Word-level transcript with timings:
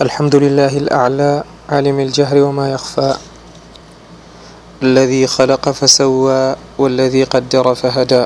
الحمد 0.00 0.34
لله 0.36 0.72
الأعلى 0.88 1.44
عالم 1.68 1.98
الجهر 2.00 2.42
وما 2.42 2.72
يخفى 2.72 3.14
الذي 4.82 5.26
خلق 5.26 5.68
فسوى 5.70 6.56
والذي 6.78 7.24
قدر 7.24 7.74
فهدى 7.74 8.24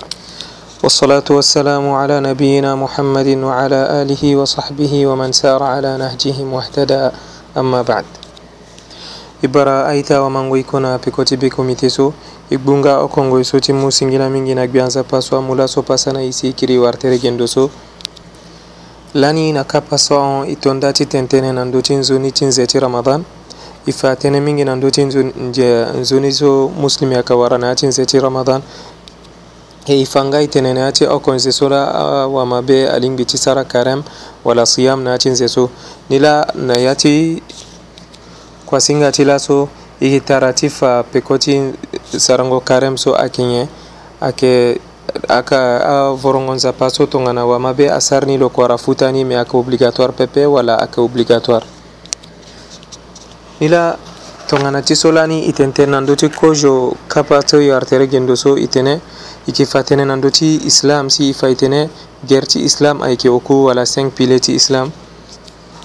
والصلاة 0.82 1.24
والسلام 1.30 1.90
على 1.90 2.20
نبينا 2.20 2.74
محمد 2.74 3.28
وعلى 3.42 4.02
آله 4.02 4.36
وصحبه 4.36 5.06
ومن 5.06 5.32
سار 5.32 5.62
على 5.62 5.98
نهجهم 5.98 6.52
واهتدى 6.52 7.10
أما 7.58 7.82
بعد 7.82 8.04
إبرا 9.44 9.90
أيتا 9.90 10.18
ومن 10.20 10.48
ويكونا 10.50 10.92
na 10.92 10.98
pikoti 10.98 11.36
biko 11.36 11.64
miteso 11.64 12.12
igbunga 12.50 12.98
okongo 12.98 13.40
isoti 13.40 13.72
musingina 13.72 14.30
mingi 14.30 14.54
na 14.54 14.66
gbianza 14.66 15.02
paswa 15.02 15.42
mulaso 15.42 15.82
pasana 15.82 16.22
isi 16.22 16.52
kiri 16.52 16.78
wartere 16.78 17.18
lani 19.16 19.48
nakapa 19.56 19.96
son 19.98 20.44
itonda 20.48 20.92
tënë 20.92 21.08
tentene 21.10 21.50
ndö 21.64 21.80
ti 21.82 21.94
nzoni 21.94 22.30
nze 22.48 22.66
ti 22.66 22.80
ramadan 22.80 23.24
fa 23.98 24.12
tënë 24.14 24.40
mingi 24.44 24.64
ndö 24.64 24.90
ti 24.92 25.02
nzoni 26.00 26.32
so 26.32 26.68
muslim 26.68 27.12
ya 27.12 27.22
ti 27.76 27.86
nze 27.86 28.06
ti 28.06 28.20
ramadan 28.20 28.62
he 29.86 29.96
ifanga 30.00 30.38
oko 30.38 30.60
nze 30.82 31.06
okonze 31.08 31.68
la 31.68 31.94
awamabe 31.94 32.88
alingbi 32.88 33.24
ti 33.24 33.38
sara 33.38 33.64
karem 33.64 34.02
wala 34.44 34.66
siyam 34.66 35.02
na 35.02 35.18
ti 35.18 35.28
nze 35.30 35.48
so 35.48 35.70
nila 36.10 36.46
na 36.54 36.74
yati 36.74 37.42
kuasinga 38.66 39.12
ti 39.12 39.24
laso 39.24 39.68
tara 40.26 40.52
ti 40.52 40.68
fa 40.68 41.02
peko 41.02 41.38
ti 41.38 41.72
sarango 42.18 42.60
karem 42.60 42.96
so 42.98 43.14
akinye 43.14 43.68
ake 44.20 44.78
aka 45.28 45.80
a 45.84 46.12
vorongonzapa 46.14 46.90
so 46.90 47.06
tongana 47.06 47.44
wama 47.46 47.74
be 47.76 47.86
a 47.86 48.00
sarni 48.00 48.38
lo 48.38 48.48
kuara 48.50 48.76
futani 48.78 49.24
me 49.24 49.34
aka 49.36 49.56
obligatoire 49.58 50.12
pepe 50.12 50.46
wala 50.46 50.78
aka 50.78 51.00
obligatoire 51.00 51.64
ni 53.60 53.68
la 53.68 53.96
tongana 54.48 54.82
ti 54.82 54.94
so 54.96 55.12
lani 55.12 55.44
e 55.48 55.52
tene 55.52 55.90
na 55.90 56.00
ndö 56.00 56.16
ti 56.16 56.28
kozo 56.28 56.94
kapa 57.08 57.42
ti 57.42 57.56
yo 57.56 57.76
artere 57.76 58.06
gendo 58.08 58.36
so 58.36 58.56
e 58.56 58.66
tene 58.66 58.90
e 58.90 59.00
yeke 59.52 59.64
fa 59.66 59.80
tënë 59.82 60.04
na 60.06 60.16
ndö 60.16 60.30
ti 60.30 60.60
islam 60.66 61.10
si 61.10 61.30
e 61.30 61.32
fa 61.32 61.48
e 61.48 61.54
tene 61.54 61.88
guerre 62.26 62.46
ti 62.46 62.64
islam 62.64 63.02
ayeke 63.02 63.28
oku 63.28 63.64
wala 63.64 63.82
5 63.82 64.10
pilier 64.10 64.40
ti 64.40 64.54
islam 64.54 64.90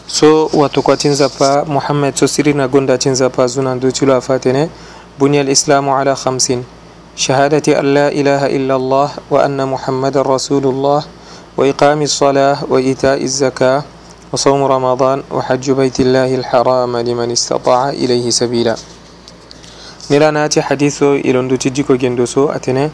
so 0.08 0.50
watokua 0.54 0.98
ti 0.98 1.08
nzapa 1.08 1.66
mohammed 1.68 2.16
so 2.16 2.28
siri 2.28 2.54
na 2.54 2.68
gonda 2.68 2.98
ti 2.98 3.10
nzapa 3.10 3.48
zu 3.48 3.62
na 3.62 3.76
ndö 3.76 3.92
ti 3.92 4.06
lo 4.06 4.16
afa 4.16 4.40
tene 4.40 4.70
buni 5.20 5.38
alislamu 5.40 5.96
ala 5.98 6.14
50 6.14 6.64
شهادة 7.22 7.68
أن 7.80 7.94
لا 7.94 8.08
إله 8.10 8.42
إلا 8.58 8.76
الله 8.82 9.08
وأن 9.30 9.60
محمد 9.74 10.16
رسول 10.18 10.64
الله 10.74 11.00
وإقام 11.58 12.02
الصلاة 12.02 12.58
وإيتاء 12.66 13.20
الزكاة 13.22 13.80
وصوم 14.34 14.62
رمضان 14.66 15.18
وحج 15.32 15.66
بيت 15.72 15.98
الله 16.02 16.30
الحرام 16.42 16.98
لمن 16.98 17.30
استطاع 17.38 17.90
إليه 18.02 18.26
سبيلا 18.30 18.76
نلا 20.10 20.32
ناتي 20.34 20.66
حديثو 20.66 21.22
إلندو 21.22 21.62
تجيكو 21.62 21.94
جندوسو 22.02 22.50
أتنى 22.58 22.90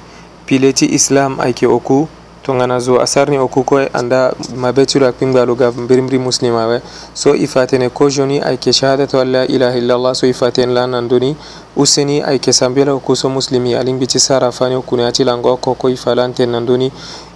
بلتي 0.52 0.92
إسلام 0.96 1.40
أيكي 1.42 1.66
أوكو 1.72 2.00
to 2.48 2.54
ngana 2.56 2.80
zo 2.80 2.98
a 3.02 3.08
sarni 3.08 3.38
o 3.38 3.48
kukoye 3.48 3.90
anda 3.94 4.34
mabe 4.56 4.86
culu 4.86 5.06
ak 5.06 5.16
pimgaluga 5.20 5.72
mbirimri 5.72 6.20
muslimawe 6.20 6.82
so 7.14 7.36
i 7.36 7.48
fatene 7.48 7.90
ko 7.90 8.10
joni 8.10 8.40
ayke 8.40 8.74
shahadatu 8.74 9.20
an 9.20 9.32
la 9.32 9.44
ilaha 9.46 9.78
illallah 9.78 10.16
so 10.16 10.28
i 10.28 10.34
faten 10.34 10.70
la 10.74 10.88
nanduni 10.88 11.36
useni 11.76 12.22
ayke 12.22 12.54
sambela 12.54 12.94
o 12.94 13.00
kuso 13.00 13.30
muslimi 13.30 13.76
alin 13.76 14.00
bici 14.00 14.20
sara 14.20 14.52
fani 14.52 14.76
o 14.76 14.82
kune 14.82 15.06
ati 15.06 15.24
lango 15.24 15.58
ko 15.58 15.76
ko 15.76 15.90
i 15.90 15.96
falanten 15.98 16.50
nanduni 16.50 16.92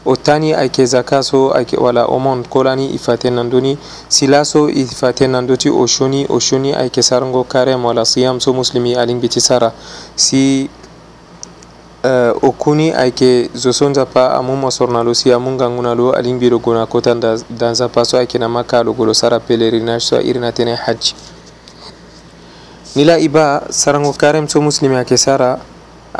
o 0.06 0.16
tani 0.16 0.54
ayke 0.54 0.86
zaka 0.86 1.24
so 1.24 1.52
ayke 1.54 1.78
wala 1.78 2.06
omon 2.08 2.44
kolani 2.44 2.96
i 2.96 2.98
faten 2.98 3.36
nanduni 3.36 3.78
sila 4.08 4.46
so 4.46 4.70
i 4.70 4.86
faten 4.86 5.32
nanduti 5.32 5.70
o 5.70 5.86
shoni 5.88 6.26
o 6.30 6.40
shoni 6.40 6.72
ayke 6.74 7.04
sarango 7.04 7.44
karem 7.44 7.84
wala 7.86 8.06
siyam 8.06 8.40
so 8.40 8.54
muslimi 8.54 8.96
alin 8.96 9.20
bici 9.20 9.42
sara 9.42 9.74
si 10.16 10.70
Euh, 12.02 12.34
okkuni 12.42 12.90
ayeke 12.92 13.50
zo 13.54 13.70
so 13.74 13.90
nzapa 13.90 14.34
amû 14.34 14.56
mosoro 14.58 14.90
na 14.94 15.04
lo 15.06 15.14
si 15.14 15.30
amû 15.30 15.52
ngangu 15.54 15.82
na 15.86 15.94
lo 15.94 16.10
alingbi 16.18 16.50
lo 16.50 16.58
gue 16.58 16.74
na 16.74 16.88
kota 16.90 17.14
da 17.14 17.70
nzapa 17.72 18.06
so 18.06 18.18
ayeke 18.18 18.40
na 18.42 18.48
ma 18.50 18.64
kâ 18.66 18.82
lo 18.84 18.94
gue 18.94 19.06
lo 19.06 19.14
sara 19.14 19.38
pèlerinage 19.40 20.02
so 20.10 20.18
airi 20.18 20.40
na 20.42 20.50
tënë 20.50 20.82
hadj 20.82 21.14
ni 22.96 23.06
la 23.06 23.22
e 23.22 23.30
ba 23.30 23.62
sarango 23.70 24.10
karême 24.18 24.50
so 24.50 24.58
muslimi 24.62 24.96
ayeke 24.96 25.14
sara 25.14 25.62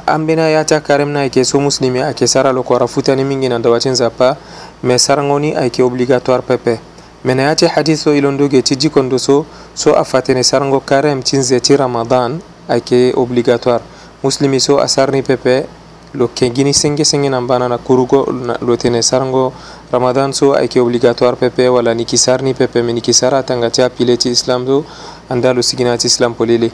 ambeni 0.06 0.42
aya 0.54 0.62
ti 0.64 0.76
akarême 0.78 1.10
na 1.10 1.26
ayeke 1.26 1.42
so 1.44 1.58
muslimi 1.58 1.98
ayeke 1.98 2.28
sara 2.30 2.54
lo 2.54 2.62
kuara 2.62 2.86
futani 2.86 3.24
mingi 3.26 3.50
na 3.50 3.58
ndawa 3.58 3.80
ti 3.80 3.90
nzapa 3.90 4.38
me 4.84 5.00
sarango 5.02 5.40
ni 5.40 5.56
ayeke 5.58 5.82
obligatoire 5.82 6.44
pepe 6.46 6.78
me 7.26 7.34
na 7.34 7.44
ya 7.50 7.56
ti 7.56 7.66
hadis 7.66 8.02
so 8.06 8.14
e 8.14 8.22
londo 8.22 8.46
ge 8.48 8.62
ti 8.62 8.76
dikon 8.78 9.10
so 9.18 9.46
so 9.74 9.96
afa 9.98 10.22
tene 10.22 10.44
sarango 10.44 10.78
karême 10.86 11.24
ti 11.26 11.38
nze 11.38 11.58
ti 11.60 11.74
ramadan 11.76 12.38
ayeke 12.70 13.14
obligatoire 13.18 13.82
muslimi 14.24 14.60
so 14.62 14.78
a 14.78 14.86
sarni 14.88 15.22
pepe 15.28 15.66
lo 16.14 16.28
kengini 16.36 16.74
senge 16.76 17.04
senge 17.04 17.28
nan 17.30 17.48
bana 17.48 17.68
na 17.68 17.78
kurugo 17.80 18.26
lo 18.68 18.76
tene 18.78 19.00
sarngo 19.02 19.52
ramadan 19.92 20.32
so 20.32 20.54
ayke 20.54 20.78
obligatoire 20.80 21.36
pepe 21.36 21.68
wala 21.68 21.94
niki 21.96 22.18
sarni 22.20 22.54
pepe 22.54 22.84
mi 22.84 22.94
niki 22.94 23.14
sara 23.16 23.40
atangati 23.40 23.82
apileti 23.82 24.30
islam 24.30 24.64
do 24.66 24.86
anda 25.30 25.52
lo 25.54 25.62
siginati 25.64 26.06
islam 26.06 26.36
polele 26.36 26.70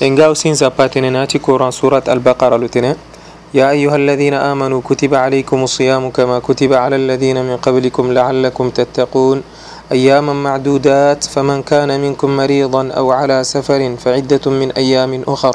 engaw 0.00 0.34
sinza 0.34 0.68
patene 0.72 1.10
nati 1.12 1.38
coran 1.38 1.70
surat 1.70 2.08
albaqara 2.08 2.58
lo 2.58 2.68
tene 2.68 2.94
يا 3.54 3.70
أيها 3.70 3.96
الذين 3.96 4.34
آمنوا 4.34 4.82
كتب 4.82 5.14
عليكم 5.14 5.58
الصيام 5.64 6.10
كما 6.10 6.38
كتب 6.42 6.72
على 6.72 6.96
الذين 6.96 7.38
من 7.38 7.56
قبلكم 7.56 8.12
لعلكم 8.12 8.70
تتقون 8.70 9.38
أياما 9.94 10.32
معدودات 10.32 11.24
فمن 11.24 11.62
كان 11.62 11.86
منكم 12.00 12.30
مريضا 12.36 12.90
أو 12.98 13.12
على 13.12 13.44
سفر 13.46 13.94
فعدة 14.02 14.44
من 14.50 14.72
أيام 14.74 15.22
أخر 15.28 15.54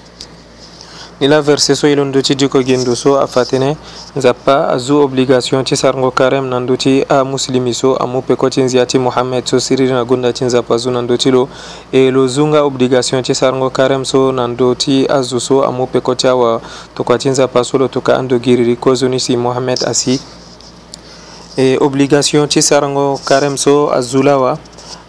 ila 1.21 1.41
verset 1.41 1.75
so 1.77 1.87
ilon 1.87 2.11
duti 2.11 2.35
jiko 2.35 2.63
gendo 2.63 2.95
so 2.95 3.15
a 3.21 3.27
fatene 3.27 3.77
zappa 4.17 4.69
a 4.73 4.77
zu 4.77 4.99
obligation 5.01 5.63
ti 5.65 5.75
sargo 5.75 6.11
karem 6.11 6.49
nan 6.49 6.65
duti 6.67 7.05
a 7.09 7.23
muslimi 7.23 7.73
so 7.75 7.95
amu 7.95 8.21
peko 8.21 8.49
ti 8.49 8.61
nzia 8.61 8.85
ti 8.85 8.97
muhammed 8.99 9.45
so 9.47 9.59
siriri 9.59 9.93
na 9.93 10.03
gonda 10.05 10.33
ti 10.33 10.45
nzapa 10.45 10.77
zu 10.77 10.91
nan 10.91 11.07
duti 11.07 11.31
lo 11.31 11.47
e 11.91 12.11
lo 12.11 12.27
zu 12.27 12.47
nga 12.47 12.63
obligation 12.63 13.23
ti 13.23 13.35
sargo 13.35 13.69
karem 13.69 14.05
so 14.05 14.31
nan 14.31 14.57
duti 14.57 15.05
a 15.09 15.21
zu 15.21 15.39
so 15.39 15.63
amu 15.63 15.85
peko 15.87 16.15
ti 16.15 16.27
awa 16.27 16.61
tokua 16.95 17.17
ti 17.17 17.29
nzapa 17.29 17.63
so 17.63 17.77
lo 17.77 17.87
toka 17.87 18.17
ando 18.17 18.39
giriri 18.39 18.75
kozo 18.75 19.07
ni 19.07 19.19
si 19.19 19.37
muhammed 19.37 19.77
asi 19.85 20.19
e 21.57 21.77
obligation 21.81 22.49
ti 22.49 22.61
sarango 22.61 23.19
karem 23.25 23.57
so 23.57 23.89
a 23.93 24.01
zu 24.01 24.23
lawa 24.23 24.57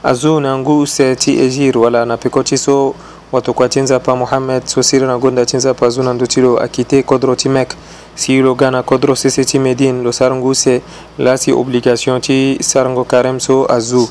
a 0.04 0.14
zu 0.14 0.40
na 0.40 0.58
ngu 0.58 0.80
use 0.82 1.16
ti 1.16 1.40
egir 1.40 1.78
wala 1.78 2.04
na 2.04 2.16
peko 2.16 2.42
ti 2.42 2.58
so 2.58 2.94
wato 3.32 3.53
kua 3.54 3.69
tinzapa 3.69 4.16
mohamed 4.16 4.66
so 4.66 4.82
sirana 4.82 5.19
gonda 5.19 5.47
tinzapa 5.47 5.88
zunandu 5.88 6.26
tilo 6.26 6.59
akite 6.60 7.03
kodro 7.03 7.34
ti 7.37 7.48
mek 7.48 7.75
si 8.15 8.38
lo 8.43 8.54
gana 8.54 8.82
kodro 8.82 9.15
sese 9.16 9.44
ti 9.44 9.59
médine 9.59 10.03
lo 10.03 10.12
sarango 10.12 10.48
use 10.48 10.82
laa 11.18 11.36
si 11.39 11.53
obligation 11.53 12.21
ti 12.21 12.56
sarango 12.60 13.04
karême 13.04 13.41
so 13.41 13.66
azu 13.72 14.09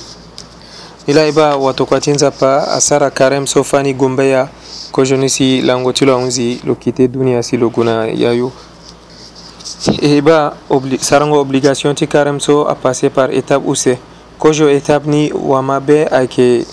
ni 1.07 1.13
la 1.13 1.25
e 1.27 1.31
ba 1.31 1.55
wato 1.57 1.85
kua 1.85 1.99
ti 2.01 2.11
nzapa 2.11 2.67
asara 2.67 3.09
karême 3.09 3.45
so 3.47 3.63
fani 3.63 3.93
gombe 3.93 4.29
ya 4.29 4.47
kozoni 4.91 5.29
si 5.29 5.61
lango 5.61 5.93
ti 5.93 6.05
lo 6.05 6.13
ahunzi 6.13 6.59
lo 6.65 6.75
kite 6.75 7.07
dunia 7.07 7.43
si 7.43 7.57
lo 7.57 7.69
gue 7.69 7.85
na 7.85 8.05
ya 8.07 8.33
yo 8.33 8.51
e 10.01 10.21
ba 10.21 10.57
obli 10.69 10.97
sarango 10.97 11.39
obligation 11.39 11.95
ti 11.95 12.05
karême 12.07 12.39
so 12.39 12.67
apasser 12.67 13.11
par 13.13 13.29
étape 13.33 13.69
use 13.69 13.97
kozo 14.39 14.67
étape 14.69 15.05
ni 15.09 15.31
wama 15.33 15.79
be 15.79 16.07
ayeke 16.11 16.65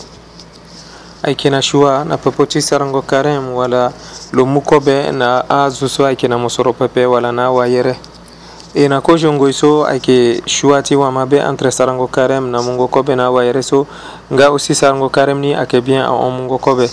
aykena 1.22 1.62
shuwa 1.62 2.04
na 2.04 2.16
popoci 2.18 2.62
sarango 2.62 3.02
karem 3.02 3.54
wala 3.54 3.92
lomu 4.32 4.60
kobe 4.60 5.10
na 5.12 5.44
a 5.50 5.70
zuso 5.70 6.06
ayke 6.06 6.28
na 6.28 6.38
mosoro 6.38 6.72
pepe 6.72 7.06
wala 7.06 7.32
na 7.32 7.44
awa 7.44 7.66
yere 7.66 7.96
e 8.74 8.88
na 8.88 9.00
ko 9.00 9.18
jongoy 9.18 9.52
so 9.52 9.86
ayke 9.86 10.42
shuwa 10.46 10.82
ti 10.82 10.96
wama 10.96 11.26
be 11.26 11.36
entre 11.36 11.70
sarango 11.70 12.06
karem 12.06 12.46
na 12.50 12.62
mungo 12.62 12.88
kobe 12.88 13.14
na 13.16 13.24
awa 13.24 13.44
yere 13.44 13.62
so 13.62 13.86
nga 14.32 14.46
aussi 14.46 14.74
sarango 14.74 15.08
karem 15.08 15.38
ni 15.38 15.54
ayeke 15.54 15.80
bien 15.80 16.02
ahon 16.02 16.32
mungo 16.32 16.58
kobe 16.58 16.88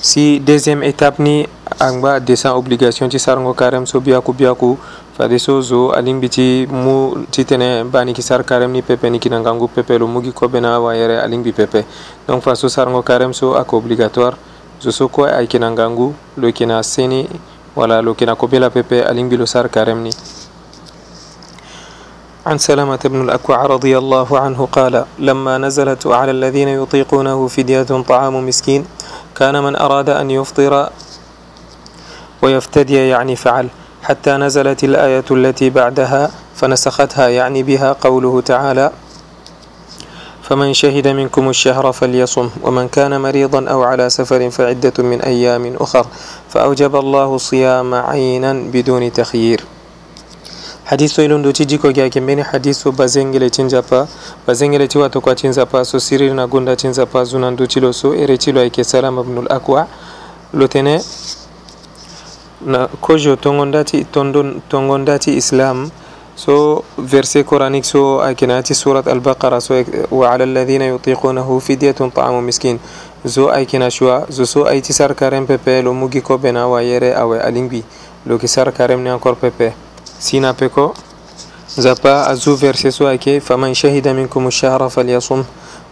si 0.00 0.40
deuxiéme 0.40 0.88
étape 0.88 1.18
ni 1.22 1.48
angba 1.80 2.20
descend 2.20 2.56
obligation 2.56 3.08
ti 3.08 3.18
sarango 3.18 3.54
karem 3.54 3.86
so 3.86 4.00
biaku 4.00 4.32
biaku 4.32 4.78
fade 5.18 5.34
so 5.42 5.58
zo 5.60 5.90
alimbi 5.90 6.28
ti 6.30 6.62
mu 6.70 7.26
ti 7.26 7.42
tene 7.44 7.82
bani 7.82 8.12
ki 8.14 8.22
sar 8.22 8.44
karem 8.46 8.70
ni 8.70 8.82
pepe 8.86 9.10
ni 9.10 9.18
kinangangu 9.18 9.66
pepe 9.66 9.98
lo 9.98 10.06
mugi 10.06 10.30
kobena 10.30 10.78
wa 10.78 10.94
yere 10.94 11.18
alimbi 11.18 11.50
pepe 11.50 11.82
donc 12.28 12.38
fa 12.40 12.54
so 12.54 12.68
sarngo 12.70 13.02
karem 13.02 13.32
so 13.34 13.56
ako 13.58 13.78
obligatoire 13.82 14.36
zo 14.78 14.92
so 14.94 15.08
kue 15.10 15.26
ay 15.26 15.48
kinangangu 15.50 16.14
lo 16.38 16.46
kina 16.54 16.78
seni 16.86 17.26
wala 17.74 17.98
lo 18.00 18.14
kina 18.14 18.36
kobela 18.38 18.70
pepe 18.70 19.02
alimbi 19.02 19.34
lo 19.36 19.42
sar 19.44 19.66
karem 19.68 20.06
ni 20.06 20.14
عن 22.48 22.56
سلامة 22.56 22.98
بن 23.04 23.28
الأكوع 23.28 23.66
رضي 23.66 23.92
الله 23.98 24.24
عنه 24.38 24.60
قال 24.72 25.04
لما 25.20 25.58
نزلت 25.60 26.06
على 26.08 26.30
الذين 26.32 26.80
يطيقونه 26.80 27.36
فدية 27.48 27.82
طعام 28.08 28.34
مسكين 28.48 28.88
كان 29.36 29.52
من 29.60 29.76
أراد 29.76 30.10
أن 30.16 30.30
يفطر 30.32 30.72
ويفتدي 32.42 32.96
يعني 33.12 33.36
فعل 33.36 33.68
حتى 34.02 34.30
نزلت 34.38 34.84
الآية 34.84 35.26
التي 35.30 35.70
بعدها 35.70 36.30
فنسختها 36.54 37.28
يعني 37.28 37.62
بها 37.62 37.96
قوله 38.00 38.40
تعالى 38.40 38.90
فمن 40.42 40.72
شهد 40.74 41.08
منكم 41.08 41.48
الشهر 41.48 41.92
فليصم 41.92 42.48
ومن 42.62 42.88
كان 42.88 43.20
مريضا 43.20 43.68
أو 43.68 43.82
على 43.82 44.10
سفر 44.10 44.50
فعدة 44.50 44.96
من 45.04 45.20
أيام 45.20 45.76
أخر 45.80 46.06
فأوجب 46.48 46.96
الله 46.96 47.30
صيام 47.38 47.94
عينا 47.94 48.52
بدون 48.72 49.12
تخيير 49.12 49.60
حديث 50.88 51.20
إلون 51.20 51.42
دو 51.44 51.50
تجيكو 51.50 51.90
جاك 51.90 52.18
من 52.24 52.44
حديث 52.44 52.88
بزنجل 52.88 53.50
تنزابا 53.50 54.06
بزنجل 54.48 54.88
تواتوكو 54.88 55.32
تنزابا 55.36 55.82
سو 55.82 55.98
سيرينا 55.98 56.44
قندا 56.48 56.74
تنزابا 56.80 57.24
زنان 57.28 57.56
دو 57.56 57.64
تلو 57.68 57.92
سو 57.92 58.12
إري 58.16 58.36
تلو 58.40 58.60
أيكي 58.64 58.82
سلام 58.88 59.18
ابن 59.20 59.38
الأكوع 59.44 59.84
لتنه 60.56 60.96
na 62.66 62.86
kojo 63.00 63.36
tongondati 63.36 64.04
tondon 64.04 64.60
tongondati 64.68 65.36
islam 65.36 65.90
so 66.34 66.84
verset 66.98 67.46
coranic 67.46 67.84
so 67.84 68.20
aykenati 68.22 68.74
surat 68.74 69.06
al-baqara 69.08 69.60
so 69.60 69.74
wa 70.10 70.30
ala 70.32 70.44
alladhina 70.44 70.86
yutiqunahu 70.86 71.60
fidyatun 71.60 72.10
ta'amu 72.10 72.42
miskin 72.42 72.78
zo 73.26 73.50
aikina 73.52 73.90
shuwa 73.90 74.26
zo 74.30 74.46
so 74.46 74.66
aiti 74.66 74.92
sar 74.92 75.14
karem 75.14 75.46
pepe 75.46 75.82
lo 75.82 75.94
mugi 75.94 76.20
ko 76.20 76.38
bena 76.38 76.66
wa 76.66 76.82
yere 76.82 77.14
awe 77.14 77.38
alingbi 77.40 77.82
lo 78.26 78.38
ki 78.38 78.46
sar 78.48 78.72
karem 78.72 79.00
ni 79.02 79.08
encore 79.10 79.34
pepe 79.36 79.72
sina 80.18 80.54
peko 80.54 80.94
زبا 81.78 82.32
أزو 82.34 82.56
فرسي 82.58 82.90
سواكي 82.90 83.38
فمن 83.40 83.70
شهد 83.74 84.02
منكم 84.08 84.46
الشهر 84.46 84.88
فليصم 84.90 85.42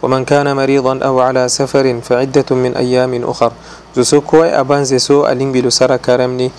ومن 0.03 0.25
كان 0.27 0.55
مريضا 0.55 0.99
أو 0.99 1.15
على 1.19 1.47
سفر 1.47 1.87
فعدة 2.03 2.49
من 2.51 2.75
أيام 2.75 3.23
أخر 3.23 3.51
زسو 3.95 4.19
كوي 4.27 4.47
أبان 4.59 4.83
زسو 4.83 5.23
ألين 5.31 5.51
بلو 5.55 5.69
سارا 5.71 5.95
كرمني 5.95 6.51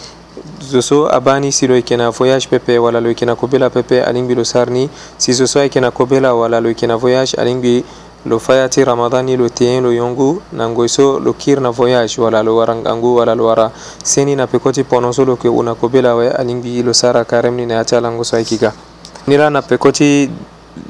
zoso 0.61 1.09
abani 1.13 1.53
si 1.53 1.67
lo 1.67 1.75
yeke 1.75 1.97
na 1.97 2.11
voyage 2.11 2.49
pepe 2.49 2.79
wala 2.79 3.01
lo 3.01 3.09
yeke 3.09 3.27
na 3.27 3.37
kobela 3.37 3.71
pepe 3.71 4.03
alingbi 4.03 4.35
lo 4.35 4.45
sar 4.45 4.71
ni 4.71 4.91
si 5.19 5.33
zo 5.33 5.47
so 5.47 5.61
ayeke 5.61 5.81
na 5.81 5.91
kobela 5.91 6.35
wala 6.35 6.61
lo 6.61 6.69
yeke 6.69 6.87
na 6.87 6.97
voyage 6.97 7.35
alingbi 7.39 7.85
lo 8.27 8.39
fâ 8.39 8.55
ya 8.59 8.67
ti 8.69 8.85
ramadan 8.85 9.25
ni 9.25 9.37
lo 9.37 9.49
teyen 9.49 9.83
lo 9.83 9.91
yongu 9.93 10.43
na 10.53 10.69
ngoi 10.69 10.89
so 10.89 11.19
lo 11.19 11.33
kiri 11.33 11.61
na 11.63 11.71
voyage 11.71 12.19
wala 12.21 12.43
lo 12.43 12.57
wara 12.57 12.75
ngangu 12.75 13.17
wala 13.17 13.35
lo 13.35 13.45
wara 13.47 13.71
seni 14.05 14.37
na 14.37 14.47
peko 14.47 14.73
ti 14.73 14.85
pono 14.85 15.13
so 15.13 15.25
lo 15.25 15.33
yeke 15.39 15.49
u 15.49 15.63
na 15.63 15.75
kobela 15.75 16.11
awe 16.11 16.31
alingbi 16.33 16.83
lo 16.83 16.93
sara 16.93 17.25
karem 17.25 17.55
ni 17.55 17.67
na 17.67 17.75
ya 17.75 17.85
ti 17.85 17.97
alango 17.97 18.25
so 18.25 18.37
ayeki 18.37 18.59
ga 18.59 18.73
ni 19.29 19.37
la 19.37 19.51
na 19.51 19.61
pekoti 19.61 20.29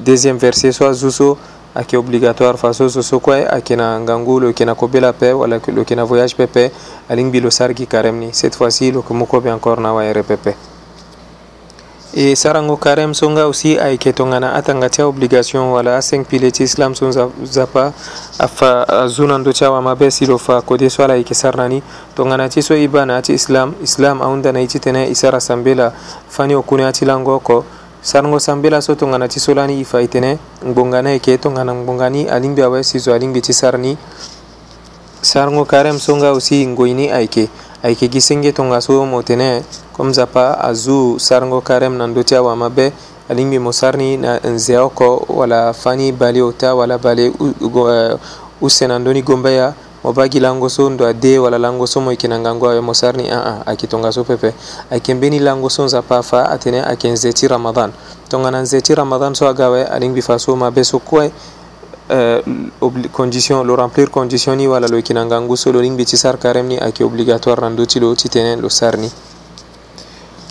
deuxiéme 0.05 0.39
verset 0.39 0.73
so 0.73 0.87
azuso 0.87 1.37
ayeke 1.75 1.97
obligatoire 1.97 2.57
faso 2.57 2.89
so 2.89 3.03
so 3.03 3.19
kue 3.21 3.35
ayeke 3.51 3.77
na 3.77 3.99
ngangu 4.01 4.41
lo 4.41 4.47
yeke 4.47 4.65
na 4.65 4.75
kobela 4.75 5.13
peut 5.13 5.35
wala 5.35 5.59
lo 5.67 5.81
yeke 5.83 5.97
na 5.97 6.05
voyage 6.05 6.37
pepe 6.37 6.71
alingbi 7.09 7.41
lo 7.41 7.51
sara 7.51 7.73
gi 7.75 7.87
carême 7.87 8.19
ni 8.21 8.31
cette 8.33 8.55
fois 8.55 8.71
ci 8.71 8.93
lo 8.93 9.01
yeke 9.01 9.13
mu 9.13 9.27
kobe 9.27 9.51
encore 9.51 9.81
na 9.81 9.89
awayere 9.89 10.23
pepe 10.23 10.55
e 12.15 12.37
sarango 12.37 12.77
carême 12.77 13.13
so 13.13 13.29
nga 13.31 13.43
aussi 13.43 13.77
ayeke 13.77 14.13
tongana 14.13 14.53
atanga 14.55 14.89
ti 14.89 15.03
obligation 15.03 15.73
wala 15.73 15.97
acinq 15.97 16.29
pile 16.29 16.53
ti 16.53 16.63
islam 16.63 16.95
so 16.95 17.09
nzapa 17.09 17.93
afa 18.39 18.89
azu 19.03 19.27
na 19.27 19.39
ndö 19.39 19.53
ti 19.53 19.65
awamabe 19.65 20.11
si 20.11 20.27
lo 20.27 20.39
fa 20.39 20.61
kode 20.63 20.89
so 20.91 21.03
ala 21.03 21.15
yeke 21.17 21.35
sara 21.35 21.57
na 21.57 21.69
ni 21.69 21.83
tongana 22.15 22.49
ti 22.49 22.63
so 22.63 22.75
e 22.75 22.87
ba 22.87 23.05
na 23.05 23.17
yâ 23.19 23.23
ti 23.23 23.33
islam 23.33 23.75
islam 23.83 24.23
ahunda 24.23 24.53
na 24.53 24.61
ye 24.61 24.67
ti 24.67 24.79
tënë 24.79 25.11
e 25.11 25.15
sara 25.15 25.41
sambe 25.41 25.75
la 25.75 25.91
fani 26.29 26.55
okune 26.55 26.87
yâ 26.87 26.93
ti 26.93 27.05
lango 27.05 27.35
oko 27.35 27.65
sarango 28.03 28.39
sambela 28.41 28.81
so 28.83 28.95
tongana 28.95 29.29
ti 29.29 29.41
so 29.41 29.53
lani 29.55 29.81
e 29.81 29.85
fa 29.85 30.01
e 30.01 30.07
tene 30.09 30.39
ngbongana 30.65 31.11
e 31.11 31.13
yeke 31.19 31.37
tongana 31.39 31.75
ngbonga 31.75 32.09
ni 32.11 32.27
alingbi 32.31 32.63
awesi 32.63 32.99
zo 32.99 33.11
alingbi 33.13 33.41
ti 33.43 33.53
sara 33.53 33.79
ni 33.79 33.97
sarango 35.21 35.65
karême 35.65 35.99
so 35.99 36.15
nga 36.17 36.29
aussi 36.31 36.63
ngoi 36.67 36.95
ni 36.95 37.11
ayeke 37.11 37.49
ayeke 37.83 38.09
gi 38.09 38.21
senge 38.21 38.53
tongaso 38.53 39.05
mo 39.05 39.23
tene 39.23 39.65
comme 39.93 40.11
nzapa 40.15 40.59
azu 40.63 41.19
sarango 41.19 41.59
karême 41.61 41.97
na 41.99 42.07
ndö 42.07 42.23
ti 42.23 42.35
awa 42.39 42.55
mabe 42.55 42.93
alingbi 43.29 43.59
mo 43.59 43.73
sara 43.73 43.99
ni 43.99 44.17
na 44.17 44.39
nze 44.47 44.79
oko 44.79 45.27
wala 45.29 45.75
fâ 45.75 45.97
ni 45.97 46.13
bale 46.13 46.41
ota 46.43 46.75
wala 46.79 46.99
bale 46.99 47.33
use 48.63 48.87
na 48.87 48.99
ndö 48.99 49.11
ni 49.13 49.23
gombeya 49.23 49.75
o 50.05 50.13
bagi 50.13 50.41
lango 50.41 50.69
so 50.69 50.91
ndo 50.91 51.07
ade 51.07 51.39
wala 51.39 51.59
lango 51.59 51.87
so 51.87 52.01
mo 52.01 52.13
ikinanga 52.13 52.55
ngo 52.55 52.67
awe 52.71 52.81
mo 52.81 52.95
sarni 52.95 53.31
aa 53.31 53.63
akitonga 53.67 54.13
so 54.13 54.25
pepe 54.25 54.55
akembeni 54.91 55.39
lango 55.39 55.69
so 55.71 55.85
nza 55.85 56.03
pafa 56.03 56.51
atene 56.51 56.81
akenze 56.83 57.33
ti 57.33 57.49
ramadan 57.49 57.93
tongana 58.29 58.61
nze 58.63 58.81
ti 58.81 58.95
ramadan 58.95 59.35
so 59.35 59.49
aga 59.49 59.65
awe 59.67 59.85
alingbi 59.85 60.23
fa 60.23 60.39
so 60.39 60.57
mabe 60.57 60.85
so 60.85 60.99
kue 60.99 61.31
Euh, 62.11 62.41
condition 63.13 63.67
lo 63.67 63.77
remplir 63.77 64.09
condition 64.09 64.57
ni 64.57 64.67
wala 64.67 64.89
lo 64.89 64.97
ikinanga 64.99 65.41
ngu 65.41 65.57
so 65.57 65.73
lo 65.73 65.81
lingbi 65.83 66.07
ti 66.07 66.17
sar 66.17 66.39
karem 66.39 66.67
ni 66.67 66.79
ayeke 66.79 67.05
obligatoire 67.05 67.61
na 67.61 67.69
ndö 67.69 67.85
ti 67.87 68.01
lo 68.01 68.15
titene 68.17 68.57
lo 68.57 68.69
sar 68.71 68.97
ni 68.97 69.11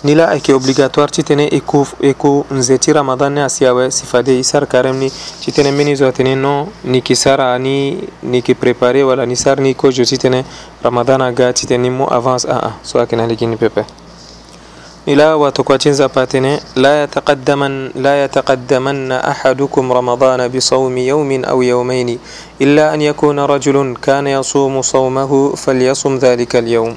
nila 0.06 0.30
ayeke 0.30 0.54
obligatoire 0.54 1.10
ti 1.10 1.24
tënë 1.26 1.48
e 1.50 1.58
ku 1.66 1.80
e 2.06 2.12
ku 2.14 2.46
nze 2.54 2.76
ti 2.78 2.94
ramadan 2.94 3.34
ni 3.34 3.42
asi 3.42 3.66
awe 3.66 3.90
si 3.90 4.06
fade 4.06 4.30
e 4.38 4.44
sara 4.46 4.70
karême 4.70 5.02
ni 5.02 5.10
ti 5.10 5.50
tënë 5.50 5.74
mbeni 5.74 5.96
zo 5.98 6.06
atene 6.06 6.36
non 6.38 6.70
ni 6.86 7.02
yeke 7.02 7.16
sara 7.16 7.50
ani 7.58 7.98
ni 8.22 8.38
yeke 8.38 8.54
préparé 8.54 9.02
wala 9.02 9.26
ni 9.26 9.34
sara 9.36 9.58
ni 9.62 9.74
kozo 9.74 10.06
ti 10.06 10.18
tënë 10.22 10.44
ramadan 10.86 11.22
aga 11.26 11.50
ti 11.54 11.66
tene 11.66 11.90
ni 11.90 11.90
mû 11.90 12.06
avance 12.14 12.46
aa 12.46 12.54
ah, 12.54 12.66
ah, 12.70 12.74
so 12.84 13.00
ayeke 13.00 13.18
na 13.18 13.26
ligi 13.26 13.48
ni 13.48 13.58
pepe 13.58 13.82
ni 15.08 15.16
la 15.16 15.34
watokua 15.38 15.78
ti 15.82 15.90
nzapa 15.90 16.22
atene 16.22 16.62
la 16.76 16.94
yataqaddaman 17.02 17.92
la 17.98 18.16
yataqaddamanna 18.22 19.18
ahadukum 19.24 19.92
ramadana 19.94 20.46
bisawmi 20.50 21.08
yawmin 21.08 21.42
aw 21.42 21.58
yawmaini 21.62 22.20
illa 22.60 22.92
an 22.94 23.02
yakuna 23.02 23.48
rajulun 23.48 23.98
kana 23.98 24.30
yasumu 24.30 24.84
sawmahu 24.84 25.58
falyasum 25.58 26.20
dhalika 26.22 26.62
alyawm 26.62 26.94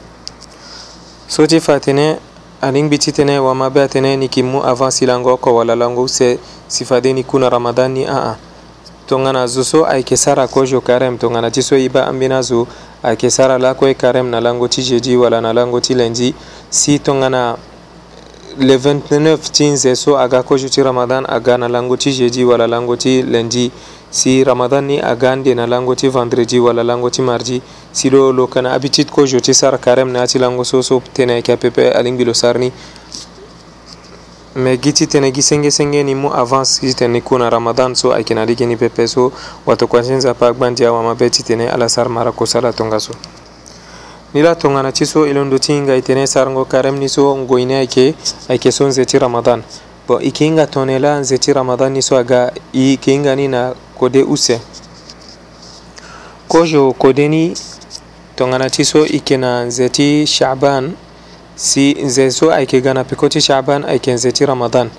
so 1.28 1.46
ti 1.46 1.60
fa 1.64 1.80
atene 1.80 2.20
anin 2.62 2.88
bichi 2.88 3.12
tene 3.12 3.38
wama 3.38 3.70
be 3.70 3.82
atene 3.82 4.16
ni 4.16 4.28
kimmu 4.28 4.62
avant 4.66 4.90
silango 4.92 5.36
ko 5.36 5.54
wala 5.54 5.74
lango 5.76 6.08
se 6.08 6.38
sifade 6.68 7.12
ni 7.12 7.24
kuna 7.24 7.48
ramadan 7.50 7.92
ni 7.92 8.04
aa 8.06 8.36
tongana 9.06 9.46
zo 9.46 9.64
so 9.64 9.84
ayeke 9.86 10.16
sara 10.16 10.48
kozo 10.48 10.78
karême 10.80 11.18
tongana 11.18 11.50
ti 11.50 11.62
so 11.62 11.76
e 11.76 11.88
ba 11.88 12.06
ambeni 12.06 12.34
azo 12.34 12.66
ayeke 13.02 13.30
sara 13.30 13.58
lakue 13.58 13.94
karême 13.94 14.30
na 14.30 14.40
lango 14.40 14.68
ti 14.68 14.82
jeudi 14.82 15.16
wala 15.16 15.40
na 15.40 15.52
lango 15.52 15.80
ti 15.80 15.94
lundi 15.94 16.34
si 16.70 16.98
tongana 16.98 17.56
le 18.58 18.76
29 18.76 19.38
ti 19.52 19.64
nze 19.64 19.96
so 19.96 20.18
aga 20.18 20.42
kozo 20.42 20.68
ti 20.68 20.82
ramadan 20.82 21.24
aga 21.30 21.58
na 21.58 21.68
lango 21.68 21.96
ti 21.96 22.12
jeudi 22.12 22.44
wala 22.44 22.66
lango 22.66 22.96
ti 22.96 23.22
lundi 23.22 23.70
si 24.10 24.42
ramadan 24.42 24.86
ni 24.86 24.98
aga 24.98 25.36
ndena 25.36 25.66
lango 25.66 25.94
ti 25.94 26.08
vendredi 26.08 26.58
wala 26.60 26.82
lango 26.82 27.10
ti 27.10 27.22
mardi 27.22 27.62
si 27.92 28.10
lo 28.10 28.32
lo 28.32 28.46
kana 28.48 28.70
habitude 28.70 29.08
kozo 29.10 29.38
ti 29.40 29.54
sara 29.54 29.78
carême 29.78 30.10
na 30.10 30.18
ya 30.18 30.26
ti 30.26 30.38
lango 30.38 30.64
so 30.64 30.82
so 30.82 31.00
tene 31.12 31.32
ayeke 31.34 31.52
apepe 31.52 31.92
alingbi 31.92 32.24
lo 32.24 32.32
sara 32.34 32.58
ni 32.58 32.72
me 34.54 34.78
gi 34.80 34.92
ti 34.92 35.06
tene 35.06 35.30
gi 35.30 35.40
sengesenge 35.42 36.02
ni 36.02 36.14
mu 36.16 36.28
avance 36.34 36.80
ti 36.80 36.92
tene 36.94 37.12
ni 37.12 37.22
ku 37.22 37.36
na 37.38 37.48
ramadan 37.48 37.94
so 37.94 38.10
ayeke 38.12 38.34
na 38.34 38.42
ligi 38.44 38.66
ni 38.66 38.76
pepe 38.76 39.06
so 39.08 39.30
watokua 39.66 40.02
ti 40.02 40.10
nzapa 40.12 40.46
agbandia 40.46 40.88
awa 40.88 41.02
mabe 41.02 41.30
ti 41.30 41.42
tene 41.44 41.70
ala 41.70 41.88
sara 41.88 42.08
mara 42.08 42.32
kosa 42.32 42.60
la 42.60 42.72
tongaso 42.72 43.12
ni 44.34 44.42
la 44.42 44.56
tongana 44.56 44.90
ti 44.92 45.06
so 45.06 45.24
e 45.24 45.32
londo 45.32 45.56
ti 45.58 45.72
hinga 45.72 45.94
e 45.94 46.02
tene 46.02 46.26
sarango 46.26 46.64
carême 46.64 46.98
ni 46.98 47.08
so 47.08 47.36
ngoi 47.36 47.64
ni 47.64 47.74
ayeke 47.74 48.14
ayeke 48.48 48.72
so 48.72 48.86
nze 48.88 49.04
ti 49.06 49.18
ramadan 49.18 49.62
bon 50.08 50.20
e 50.20 50.24
yeke 50.24 50.44
hinga 50.44 50.66
tongana 50.66 50.98
la 50.98 51.18
nze 51.20 51.38
ti 51.38 51.52
ramadan 51.52 51.92
ni 51.92 52.02
so 52.02 52.16
aga 52.18 52.52
e 52.72 52.90
yeke 52.90 53.12
hinga 53.12 53.36
ni 53.36 53.46
na 53.46 53.72
kode 54.00 54.22
use 54.24 54.60
kojo 56.48 56.92
kodeni 56.92 57.52
tongana 58.36 58.58
ngana 58.64 58.70
ti 58.70 58.84
so 58.84 59.04
e 59.06 59.10
yeke 59.12 59.36
nze 59.36 59.88
ti 59.88 60.26
chaban 60.26 60.92
si 61.54 61.94
nze 61.94 62.30
so 62.30 62.50
ayeke 62.52 62.80
ga 62.80 62.94
na 62.94 63.04
peko 63.04 63.28
ti 63.28 63.40
chaban 63.40 63.84
ayeke 63.84 64.12
nze 64.12 64.32
ti 64.32 64.46
ramadan 64.46 64.90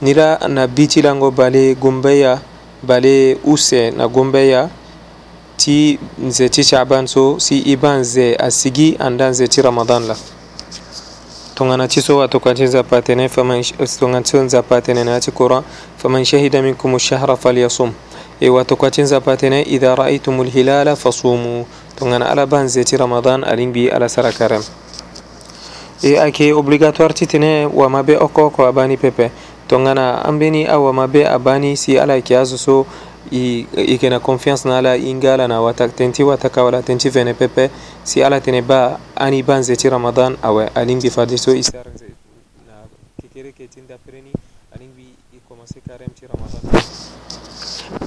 ni 0.00 0.14
la 0.14 0.38
na 0.48 0.66
bi 0.66 0.86
ti 0.86 1.02
lango 1.02 1.30
bale 1.30 1.74
gombeya 1.74 2.38
bale 2.82 3.36
use 3.44 3.90
na 3.90 4.06
gombeya 4.08 4.68
ti 5.56 5.98
nze 6.18 6.48
ti 6.48 6.64
chaban 6.64 7.06
so 7.06 7.38
si 7.40 7.62
e 7.72 7.76
ba 7.76 7.96
nze 7.96 8.36
asigi 8.36 8.96
andaa 8.98 9.28
nze 9.30 9.48
ti 9.48 9.62
ramadan 9.62 10.06
la 10.06 10.16
tongana 11.54 11.88
ti 11.88 12.02
so 12.02 12.16
watoka 12.16 12.54
ti 12.54 12.62
nzapa 12.62 12.96
atene 12.96 13.28
tongana 13.98 14.22
ti 14.22 14.30
so 14.30 14.42
nzapa 14.42 14.76
atene 14.76 15.04
na 15.04 15.10
ya 15.10 15.20
ti 15.20 15.30
kura 15.32 15.62
faman 15.96 16.24
shahida 16.24 16.62
minkum 16.62 16.98
shahra 16.98 17.36
falyasum 17.36 17.92
ewa 18.40 18.64
tokwatinza 18.64 19.20
patene 19.20 19.62
idha 19.62 19.94
raaitumul 19.94 20.50
hilala 20.50 20.96
fasumu 20.96 21.66
tongana 21.98 22.30
ala 22.30 22.46
banzeti 22.46 22.96
ramadan 22.96 23.44
alinbi 23.44 23.88
ala 23.90 24.08
sarakara 24.08 24.62
e 26.02 26.16
ake 26.18 26.52
obligatoire 26.52 27.14
titene 27.14 27.66
wamabe 27.66 28.16
oko 28.16 28.50
ko 28.50 28.66
abani 28.66 28.96
pepe 28.96 29.30
tongana 29.68 30.24
ambeni 30.24 30.66
awamabe 30.66 31.28
abani 31.28 31.76
si 31.76 31.98
ala 31.98 32.16
ke 32.20 32.36
azuso 32.38 32.86
i 33.30 33.98
kena 34.00 34.20
confiance 34.20 34.64
na 34.68 34.78
ala 34.78 34.96
ingala 34.96 35.46
na 35.48 35.60
wata 35.60 35.88
tenti 35.88 36.22
wataka 36.24 36.62
wala 36.64 36.82
tenti 36.82 37.08
vene 37.10 37.34
pepe 37.34 37.70
si 38.04 38.22
ala 38.24 38.40
tene 38.40 38.62
ba 38.62 38.98
ani 39.16 39.42
banze 39.42 39.76
ti 39.76 39.88
ramadan 39.90 40.36
awe 40.42 40.68
alingbi 40.74 41.10
fardi 41.10 41.36
so 41.38 41.52
i 41.52 41.62
sar 41.62 41.84
na 42.64 42.74
kekere 43.20 43.52
ke 43.52 43.68
tinda 43.68 43.98
preni 44.00 44.32
alingbi 44.76 45.12
i 45.36 45.38
commencer 45.48 45.82
carême 45.84 46.14
ti 46.16 46.24
ramadan 46.26 46.58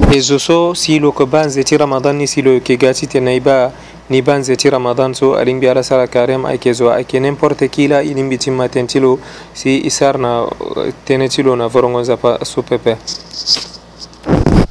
hezo 0.09 0.39
so 0.39 0.75
silo 0.75 1.11
ko 1.11 1.25
banze 1.27 1.63
ti 1.63 1.77
ramadan 1.77 2.15
ni 2.17 2.27
silo 2.27 2.53
yeke 2.55 2.77
ga 2.77 2.93
ti 2.93 3.07
tene 3.07 3.35
e 3.35 3.41
ba 3.43 3.71
ni 4.09 4.21
banze 4.21 4.55
ti 4.55 4.69
ramadan 4.69 5.11
so 5.13 5.35
alingbi 5.35 5.67
ala 5.67 5.83
sara 5.83 6.07
karem 6.07 6.45
ayeke 6.45 6.73
zo 6.73 6.89
ayeke 6.89 7.19
n'importe 7.19 7.67
qui 7.69 7.87
la 7.87 7.99
i 8.01 8.13
lingbi 8.13 8.37
ti 8.37 8.49
matin 8.49 8.87
ti 8.87 8.99
lo 8.99 9.19
si 9.53 9.81
i 9.83 9.89
sar 9.89 10.17
na 10.17 10.47
tënë 11.05 11.27
ti 11.29 11.41
lo 11.43 11.55
na 11.55 11.67
vorongo 11.67 11.99
nzapa 11.99 12.39
so 12.45 12.63
pepe 12.63 12.95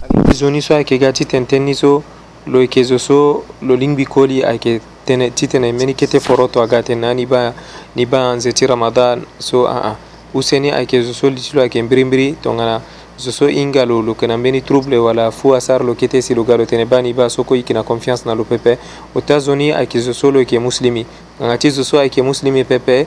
alingbi 0.08 0.32
zo 0.34 0.48
ni 0.50 0.60
so 0.64 0.74
ayeke 0.74 0.96
ga 0.98 1.12
ti 1.12 1.24
tene 1.28 1.44
tënë 1.46 1.64
ni 1.64 1.74
so 1.76 2.02
lo 2.48 2.58
yeke 2.64 2.80
zo 2.84 2.96
so 2.98 3.44
lo 3.60 3.74
lingbi 3.76 4.06
koli 4.08 4.40
ayeke 4.42 4.80
tene 5.04 5.30
ti 5.34 5.46
tene 5.46 5.72
mbeni 5.72 5.94
kete 5.94 6.20
foro 6.20 6.48
to 6.48 6.62
aga 6.62 6.82
tene 6.82 7.00
na 7.04 7.12
ni 7.12 7.26
ba 7.26 7.52
ni 7.94 8.06
ba 8.06 8.32
nze 8.32 8.52
ti 8.52 8.64
ramadan 8.66 9.26
so 9.38 9.68
aa 9.68 9.76
ah, 9.76 9.88
ah. 9.92 9.96
use 10.32 10.56
ni 10.58 10.70
ayeke 10.72 11.02
zo 11.04 11.12
so 11.12 11.28
li 11.28 11.36
ti 11.36 11.50
lo 11.52 11.60
ayeke 11.60 11.82
mbirimbiri 11.82 12.32
tongana 12.40 12.80
zo 13.18 13.30
so 13.32 13.46
hinga 13.48 13.84
lo 13.86 14.02
lo 14.02 14.14
kana 14.14 14.36
mbeni 14.38 14.60
trouble 14.62 14.96
wala 14.98 15.30
fu 15.30 15.54
asar 15.54 15.84
lo 15.84 15.94
kete 15.94 16.22
si 16.22 16.34
lo 16.34 16.44
ga 16.44 16.56
lo 16.56 16.64
tene 16.64 16.84
bani 16.86 17.12
ba 17.12 17.28
soko 17.30 17.54
yeke 17.56 17.74
na 17.74 17.82
confiance 17.82 18.24
na 18.26 18.34
lo 18.34 18.44
pepe 18.44 18.78
otazoni 19.14 19.72
ayeke 19.72 20.00
zo 20.00 20.12
so 20.12 20.30
lo 20.30 20.38
yeke 20.40 20.58
muslimi 20.58 21.04
nanga 21.40 21.58
ti 21.58 21.70
zo 21.70 21.84
so 21.84 21.98
ayeke 21.98 22.22
muslimi 22.22 22.64
pepe 22.64 23.06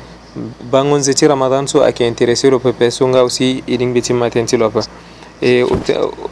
bango 0.72 0.98
nze 0.98 1.14
ti 1.14 1.28
ramadan 1.28 1.68
so 1.68 1.84
ayeke 1.84 2.08
intéressé 2.08 2.50
lo 2.52 2.60
pepe 2.60 2.92
so 2.92 3.08
nga 3.08 3.20
aussi 3.20 3.64
e 3.68 3.78
lingbi 3.78 4.02
ti 4.02 4.14
ma 4.14 4.30
tene 4.30 4.46
ti 4.46 4.58
lo 4.58 4.66
ape 4.68 4.82
e 5.42 5.66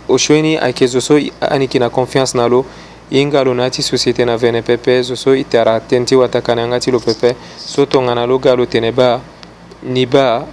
osioni 0.08 0.58
ayeke 0.58 0.88
zo 0.88 1.00
so 1.02 1.18
aniki 1.42 1.80
na 1.80 1.90
confiance 1.90 2.38
na 2.38 2.48
lo 2.48 2.66
hinga 3.10 3.44
lo 3.44 3.54
na 3.54 3.64
ya 3.64 3.70
ti 3.70 3.82
société 3.82 4.26
na 4.26 4.38
vene 4.38 4.62
pepe 4.62 5.02
zo 5.02 5.16
so 5.16 5.34
e 5.34 5.44
tara 5.44 5.80
tënë 5.82 6.06
ti 6.06 6.16
wataka 6.16 6.56
na 6.56 6.62
yanga 6.62 6.80
ti 6.80 6.92
lo 6.92 7.00
pepe 7.00 7.36
so 7.58 7.86
tongana 7.86 8.26
lo 8.26 8.38
ga 8.40 8.54
lo 8.56 8.66
tene 8.66 8.92
ba 8.94 9.20
ni 9.84 10.06
ba 10.06 10.46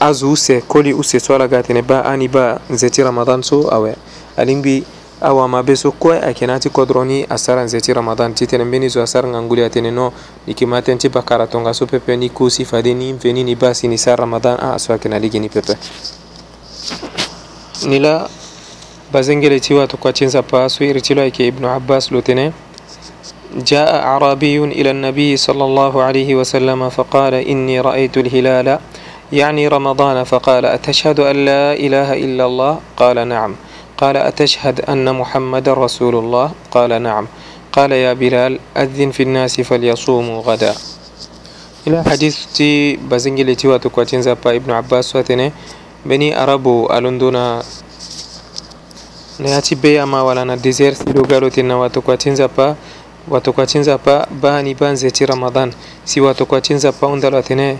از 0.00 0.22
اوسه 0.22 0.60
کلی 0.68 0.90
اوسه 0.90 1.18
سوالا 1.18 1.48
گاتنه 1.48 1.82
با 1.82 1.98
آنی 2.00 2.28
با 2.28 2.58
زیتی 2.70 3.02
رمضان 3.02 3.42
سو 3.42 3.74
اوه 3.74 3.94
الین 4.38 4.62
بی 4.62 4.84
او 5.22 5.46
ما 5.46 5.62
بسو 5.62 5.90
کوه 5.90 6.20
اکناتی 6.22 6.70
کدرونی 6.72 7.26
اثر 7.30 7.66
زیتی 7.66 7.94
رمضان 7.94 8.34
تی 8.34 8.46
تن 8.46 8.70
بینی 8.70 8.88
زو 8.88 9.00
اثر 9.00 9.26
نگولی 9.26 9.62
اتنه 9.62 9.90
نو 9.90 10.10
نکی 10.48 10.64
ماتن 10.64 10.98
تی 10.98 11.08
بکارا 11.08 11.46
تونگا 11.46 11.72
سو 11.72 11.86
پپه 11.86 12.10
نی 12.16 12.28
کوسی 12.28 12.64
فدینی 12.64 13.18
فنی 13.22 13.42
نی 13.44 13.54
باسی 13.54 13.88
نی 13.88 13.96
سر 13.96 14.16
رمضان 14.16 14.56
ا 14.60 14.78
سو 14.78 14.92
اکنا 14.92 15.16
لیگی 15.18 15.38
نی 15.38 15.48
پپه 15.48 15.74
نلا 17.86 18.26
بازنگلی 19.12 19.60
تی 19.60 19.74
واتو 19.74 19.96
کاتین 19.96 20.28
زپا 20.28 20.68
سو 20.68 20.84
ایرتیلای 20.84 21.30
کی 21.30 21.48
ابن 21.48 21.64
عباس 21.64 22.12
لوتنه 22.12 22.52
جاء 23.66 23.90
عربي 23.96 24.64
إلى 24.64 24.90
النبي 24.90 25.36
صلى 25.36 25.64
الله 25.64 26.02
عليه 26.02 26.34
وسلم 26.34 26.88
فقال 26.88 27.34
إني 27.34 27.80
رأيت 27.80 28.16
الهلال 28.18 28.78
يعني 29.32 29.68
رمضان 29.68 30.24
فقال 30.24 30.64
أتشهد 30.66 31.20
أن 31.20 31.36
لا 31.44 31.72
إله 31.76 32.12
إلا 32.24 32.44
الله 32.48 32.72
قال 32.96 33.28
نعم 33.28 33.54
قال 34.00 34.16
أتشهد 34.16 34.88
أن 34.88 35.04
محمد 35.04 35.68
رسول 35.68 36.14
الله 36.16 36.50
قال 36.72 37.02
نعم 37.02 37.26
قال 37.72 37.92
يا 37.92 38.12
بلال 38.16 38.56
أذن 38.76 39.10
في 39.12 39.22
الناس 39.28 39.60
فليصوموا 39.60 40.40
غدا 40.42 40.74
إلى 41.86 41.98
حديث 42.08 42.34
تي 42.56 42.96
بزنجلي 42.96 43.54
تي 43.54 43.68
واتكواتين 43.68 44.22
زبا 44.22 44.50
ابن 44.56 44.70
عباس 44.72 45.16
واتني 45.16 45.52
بني 46.08 46.28
أربو 46.42 46.88
ألندونا 46.96 47.62
نياتي 49.40 49.74
بي 49.74 50.02
أما 50.02 50.22
ولا 50.24 50.44
نديزير 50.44 50.92
سيلو 50.92 51.22
قالوا 51.22 51.48
تينا 51.48 51.76
واتكواتين 51.76 52.34
زبا 52.40 52.76
واتكواتين 53.28 53.82
زبا 53.82 54.26
باني 54.42 54.74
بانزيتي 54.74 55.24
رمضان 55.24 55.68
سي 56.04 56.20
واتكواتين 56.20 56.78
زبا 56.78 57.04
أندلو 57.14 57.76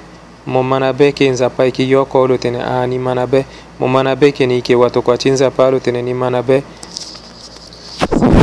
mo 0.49 0.62
mana 0.64 0.93
be 0.95 1.12
ke 1.12 1.28
nzapa 1.28 1.62
e 1.62 1.67
yeke 1.67 1.83
yoko 1.88 2.26
lo 2.26 2.37
tene 2.38 2.59
ahani 2.64 2.99
mana 2.99 3.26
be 3.26 3.45
mo 3.78 3.87
mana 3.88 4.17
be 4.17 4.33
keni 4.33 4.55
yeke 4.55 4.75
watokua 4.75 5.19
ti 5.19 5.31
nzapa 5.31 5.71
lo 5.71 5.78
tene 5.78 6.02
ni 6.02 6.14
mana 6.14 6.43
be 6.43 6.62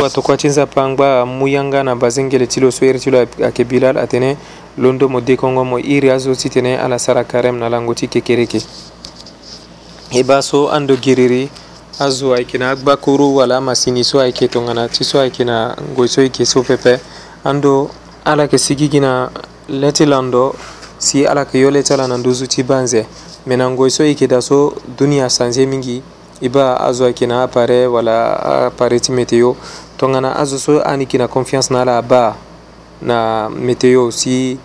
watokua 0.04 0.38
ti 0.38 0.48
nzapa 0.48 0.84
angba 0.84 1.22
amu 1.22 1.48
yanga 1.48 1.84
na 1.84 1.96
bazengele 1.96 2.48
ti 2.48 2.60
lo 2.62 2.72
so 2.72 2.86
iri 2.86 3.00
ti 3.00 3.12
lo 3.12 3.18
ayeke 3.20 3.64
bilal 3.64 3.98
atene 3.98 4.38
londo 4.78 5.10
mo 5.10 5.22
dekongo 5.22 5.66
mo 5.66 5.80
iri 5.80 6.10
azo 6.12 6.36
ti 6.36 6.50
tene 6.50 6.78
ala 6.78 7.00
sara 7.00 7.24
karême 7.24 7.58
na 7.58 7.70
lango 7.70 7.94
ti 7.94 8.08
kekereke 8.08 8.62
e 10.14 10.24
ba 10.24 10.42
so 10.42 10.70
ando 10.70 10.96
giriri 10.98 11.50
azo 12.00 12.34
ayeke 12.34 12.58
na 12.58 12.70
agba 12.72 12.98
kuru 12.98 13.36
wala 13.36 13.58
amasini 13.58 14.04
so 14.04 14.20
ayeke 14.22 14.48
tongana 14.48 14.88
ti 14.90 15.04
so 15.04 15.20
ayeke 15.20 15.44
na 15.44 15.76
ngoi 15.98 16.08
so 16.08 16.22
yeke 16.22 16.46
so 16.46 16.62
pepe 16.64 17.00
ando 17.44 17.90
ala 18.26 18.44
yeke 18.44 18.58
sigi 18.58 18.88
gi 18.90 19.00
na 19.00 19.30
le 19.70 19.92
ti 19.92 20.06
lando 20.06 20.54
si 20.98 21.26
ala 21.28 21.46
ka 21.46 21.58
yole 21.58 21.84
cala 21.84 22.08
nan 22.08 22.24
duzu 22.24 22.48
ci 22.48 22.64
banze 22.64 23.06
menan 23.46 23.76
goy 23.76 23.90
so 23.90 24.04
ike 24.04 24.28
da 24.30 24.40
so 24.42 24.72
duniya 24.98 25.28
sanze 25.30 25.66
mingi 25.68 26.02
iba 26.42 26.76
azo 26.80 27.12
kina 27.14 27.44
apare 27.44 27.86
wala 27.88 28.68
apare 28.72 29.00
ti 29.00 29.12
meteo 29.12 29.56
to 29.98 30.08
ngana 30.08 30.32
azo 30.40 30.58
so 30.58 30.82
ani 30.82 31.06
kina 31.06 31.28
confiance 31.28 31.70
na 31.72 31.82
ala 31.82 32.02
ba 32.02 32.36
na 33.02 33.50
meteo 33.50 34.10
si 34.12 34.58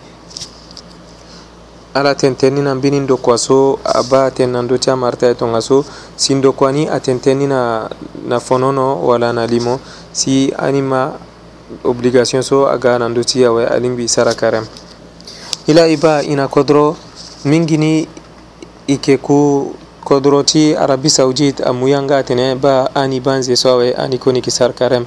ala 1.93 2.15
tenteni 2.15 2.61
na 2.61 2.75
mbini 2.75 2.99
ndokua 2.99 3.37
so 3.37 3.79
aba 3.83 4.31
ten 4.31 4.51
na 4.51 4.61
ndö 4.61 4.79
ti 4.79 4.89
amarta 4.91 5.27
e 5.27 5.35
tongaso 5.35 5.85
si 6.15 6.35
ndokua 6.35 6.71
ni 6.71 6.87
atenteni 6.87 7.47
na, 7.47 7.89
na 8.27 8.39
fonono 8.39 9.03
wala 9.03 9.33
na 9.33 9.45
limo 9.45 9.79
si 10.11 10.53
ani 10.57 10.81
ma 10.81 11.11
obligation 11.83 12.41
so 12.43 12.67
aga 12.71 12.97
na 12.99 13.09
ndö 13.09 13.23
ti 13.23 13.45
awe 13.45 13.67
alingbi 13.67 14.07
sara 14.07 14.31
karême 14.35 14.67
ila 15.71 15.87
i 15.87 15.95
ba 15.97 16.21
ina 16.23 16.47
kodro 16.47 16.95
min 17.47 17.63
gini 17.65 18.03
i 18.91 18.97
ke 18.99 19.15
ku 19.23 19.71
kodro 20.03 20.43
ti 20.43 20.75
arabi 20.75 21.07
saudit 21.09 21.61
a 21.63 21.71
muyanga 21.71 22.23
tene 22.27 22.55
ba 22.59 22.91
ani 22.91 23.21
banze 23.23 23.55
so 23.55 23.69
awe 23.79 23.93
ani 23.95 24.19
koni 24.19 24.41
ki 24.41 24.51
sarkarem 24.51 25.05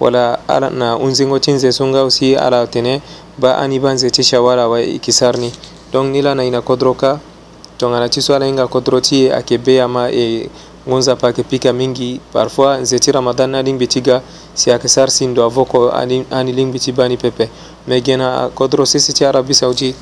wala 0.00 0.40
ala 0.48 0.70
na 0.70 0.96
unzingo 0.96 1.36
tinze 1.38 1.68
sunga 1.72 2.00
usi 2.04 2.32
ala 2.32 2.64
tene 2.66 3.02
ba 3.36 3.60
ani 3.60 3.76
banze 3.78 4.08
ti 4.10 4.24
shawara 4.24 4.64
awe 4.64 4.80
i 4.88 4.96
ki 4.98 5.12
sarni 5.12 5.52
donc 5.92 6.08
ni 6.08 6.22
la 6.24 6.32
na 6.32 6.44
ina 6.48 6.62
kodro 6.64 6.96
ka 6.96 7.20
tongana 7.76 8.08
ti 8.08 8.20
so 8.22 8.32
ala 8.34 8.48
hinga 8.48 8.68
kodro 8.72 9.00
ti 9.04 9.28
ayeke 9.28 9.58
be 9.60 9.82
ama 9.84 10.08
e 10.08 10.48
gonza 10.86 11.16
pake 11.16 11.42
pika 11.42 11.72
mingi 11.72 12.20
parfois 12.32 12.80
nzeti 12.80 13.12
ramadan 13.12 13.52
aɗin 13.54 13.78
ɓitiga 13.78 14.20
si 14.54 14.70
ake 14.72 14.88
sarsi 14.88 15.26
do 15.34 15.42
a 15.44 15.48
voko 15.48 15.90
ani 15.90 16.52
lin 16.52 16.72
ɓiti 16.72 16.92
bani 16.94 17.16
pepe 17.16 17.50
mais 17.86 18.02
gena 18.04 18.50
kodro 18.54 18.86
sisiti 18.86 19.24
arabi 19.24 19.54
saudite 19.54 19.96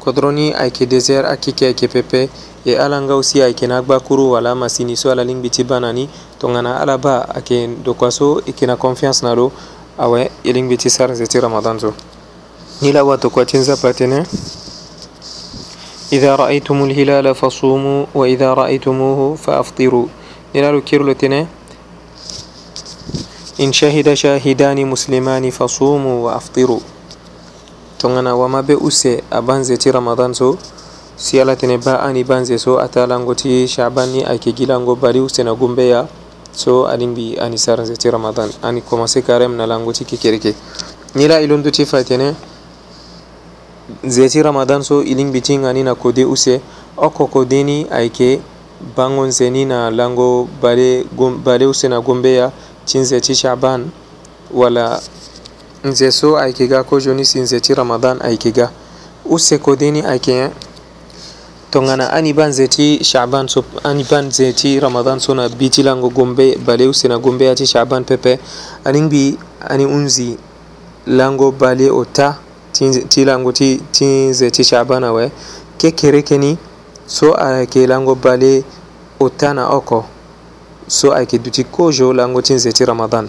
kodro 0.00 0.32
ni 0.32 0.52
ayeke 0.54 0.86
désert 0.86 1.26
akiki 1.26 1.64
ayeke 1.64 1.88
pepe 1.88 2.28
e 2.64 2.74
ala 2.76 3.00
nga 3.00 3.14
aussi 3.14 3.42
ayeke 3.42 3.66
na 3.66 3.76
agba 3.78 4.00
kuru 4.00 4.30
wala 4.32 4.54
masini 4.54 4.96
so 4.96 5.10
ala 5.10 5.22
lingbi 5.24 5.50
ti 5.50 5.64
ba 5.64 5.78
na 5.80 5.92
ni 5.92 6.08
tongana 6.38 6.80
ala 6.80 6.98
ba 6.98 7.28
ayeke 7.32 7.68
dokua 7.84 8.10
so 8.10 8.38
e 8.38 8.42
yeke 8.46 8.66
na 8.66 8.76
confiance 8.76 9.22
na 9.22 9.34
lo 9.34 9.52
awe 9.98 10.20
ah 10.24 10.30
e 10.42 10.52
lingbi 10.52 10.76
ti 10.76 10.90
sara 10.90 11.12
nze 11.12 11.26
ti 11.26 11.38
ramadan 11.40 11.78
so 11.80 11.94
ni 12.82 12.90
la 12.92 13.00
awatokua 13.06 13.46
ti 13.46 13.56
nzapa 13.58 13.90
tënë 13.94 14.63
إذا 16.14 16.32
رأيتم 16.42 16.78
الهلال 16.90 17.26
فصوموا 17.40 18.00
وإذا 18.18 18.48
رأيتموه 18.60 19.20
فأفطروا 19.44 20.06
نلالو 20.54 20.80
كيرلو 20.88 21.12
تنا 21.20 21.42
إن 23.64 23.68
شهد 23.80 24.08
شاهدان 24.22 24.78
مسلمان 24.92 25.44
فصوموا 25.56 26.16
وأفطروا 26.26 26.82
تونغنا 28.00 28.32
وما 28.40 28.60
بأسي 28.68 29.12
أبانزي 29.40 29.76
تي 29.82 29.90
رمضان 29.90 30.32
سو 30.42 30.54
siyala 31.16 31.54
tene 31.56 31.78
ba 31.78 32.02
ani 32.02 32.24
banze 32.26 32.58
so 32.58 32.82
ata 32.82 33.06
langoti 33.06 33.68
shaban 33.70 34.08
ni 34.10 34.26
ayke 34.26 34.50
gilango 34.50 34.98
bari 34.98 35.22
usena 35.22 35.54
gumbeya 35.54 36.08
so 36.50 36.90
alimbi 36.90 37.38
ani 37.38 37.54
saranze 37.54 37.94
ti 37.94 38.10
ramadan 38.10 38.50
ani 38.66 38.82
commencé 38.82 39.22
carême 39.22 39.54
na 39.54 39.62
langoti 39.62 40.02
kekereke 40.04 40.58
ni 41.14 41.28
la 41.30 41.38
ilondu 41.40 41.70
ti 41.70 41.86
fa 41.86 42.02
tene 42.04 42.34
ziyarci 44.04 44.42
ramadan 44.42 44.82
so 44.82 45.02
iling 45.02 45.30
biting 45.32 45.64
ani 45.64 45.82
na 45.82 45.94
kode 45.94 46.24
use 46.24 46.60
oko 46.96 47.26
kodeni 47.26 47.86
ayeke 47.90 48.40
bango 48.96 49.26
nzeni 49.26 49.64
na 49.64 49.90
lango 49.90 50.48
bale, 50.62 51.04
gom, 51.18 51.42
bale 51.44 51.66
use 51.66 51.88
na 51.88 52.00
gombe 52.00 52.34
ya 52.34 52.50
ti 52.86 52.98
nze 52.98 53.20
ti 53.20 53.34
shaban 53.34 53.90
wala 54.54 55.00
nze 55.84 56.12
so 56.12 56.38
ayeke 56.38 56.66
ga 56.68 56.82
kozoni 56.82 57.24
si 57.24 57.40
nze 57.40 57.60
ti 57.60 57.74
ramadan 57.74 58.18
ayeke 58.22 58.50
ga 58.52 58.70
use 59.24 59.58
kodeni 59.58 60.02
ayeke 60.02 60.50
tongana 61.70 62.12
ani 62.12 62.32
ba 62.32 62.46
nze 62.48 62.68
ti 62.68 63.04
shaban 63.04 63.48
so 63.48 63.64
ani 63.84 64.04
ba 64.10 64.20
nze 64.22 64.52
ti 64.52 64.80
ramadan 64.80 65.20
so 65.20 65.34
na 65.34 65.48
bi 65.48 65.68
ti 65.70 65.82
lango 65.82 66.08
gombe 66.08 66.56
bale 66.66 66.86
use 66.88 67.08
na 67.08 67.18
gombe 67.18 67.44
ya 67.44 67.54
ti 67.54 67.66
shaban 67.66 68.04
pepe 68.04 68.38
ani 68.84 69.00
ngbi 69.00 69.38
ani 69.68 69.84
hunzi 69.84 70.36
lango 71.06 71.52
bale 71.52 71.90
ota 71.90 72.43
ti 73.08 73.24
lango 73.24 73.52
ti 73.52 73.80
shabana 74.64 75.12
we 75.14 75.30
kekerekeni 75.78 76.58
so 77.06 77.34
ayeke 77.34 77.86
lango 77.86 78.14
bale 78.14 78.64
ota 79.20 79.54
na 79.54 79.68
oko 79.68 80.04
so 80.88 81.12
ayeke 81.14 81.38
duti 81.38 81.64
kozo 81.64 82.12
lango 82.12 82.42
ti 82.42 82.54
nze 82.54 82.72
ti 82.72 82.84
ramadan 82.84 83.28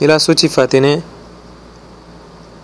ni 0.00 0.06
laso 0.06 0.34
ti 0.34 0.48
fa 0.48 0.64
tënë 0.66 0.94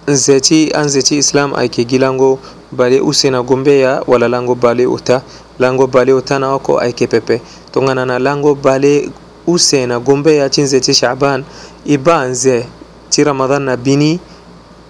nze 0.08 0.40
ti 0.40 0.58
anze 0.76 1.02
ti 1.02 1.16
islam 1.18 1.54
ayeke 1.56 1.84
gi 1.88 1.98
lango 1.98 2.38
bale 2.72 3.00
use 3.00 3.30
na 3.30 3.40
gombeya 3.42 4.02
wala 4.06 4.28
lango 4.28 4.54
bale 4.54 4.86
ota 4.86 5.22
lango 5.58 5.86
bale 5.86 6.12
ota 6.12 6.38
na 6.38 6.52
oko 6.54 6.78
ayeke 6.80 7.06
pepe 7.06 7.40
tongana 7.72 8.04
na 8.06 8.18
lango 8.18 8.54
bale 8.54 9.08
use 9.46 9.86
na 9.86 9.98
gombeya 10.00 10.48
ti 10.50 10.62
nze 10.62 10.80
ti 10.80 10.92
shaban 10.94 11.44
i 11.86 11.96
ba 11.98 12.28
nze 12.28 12.66
ti 13.10 13.24
ramadan 13.24 13.62
na 13.64 13.76
bini 13.76 14.20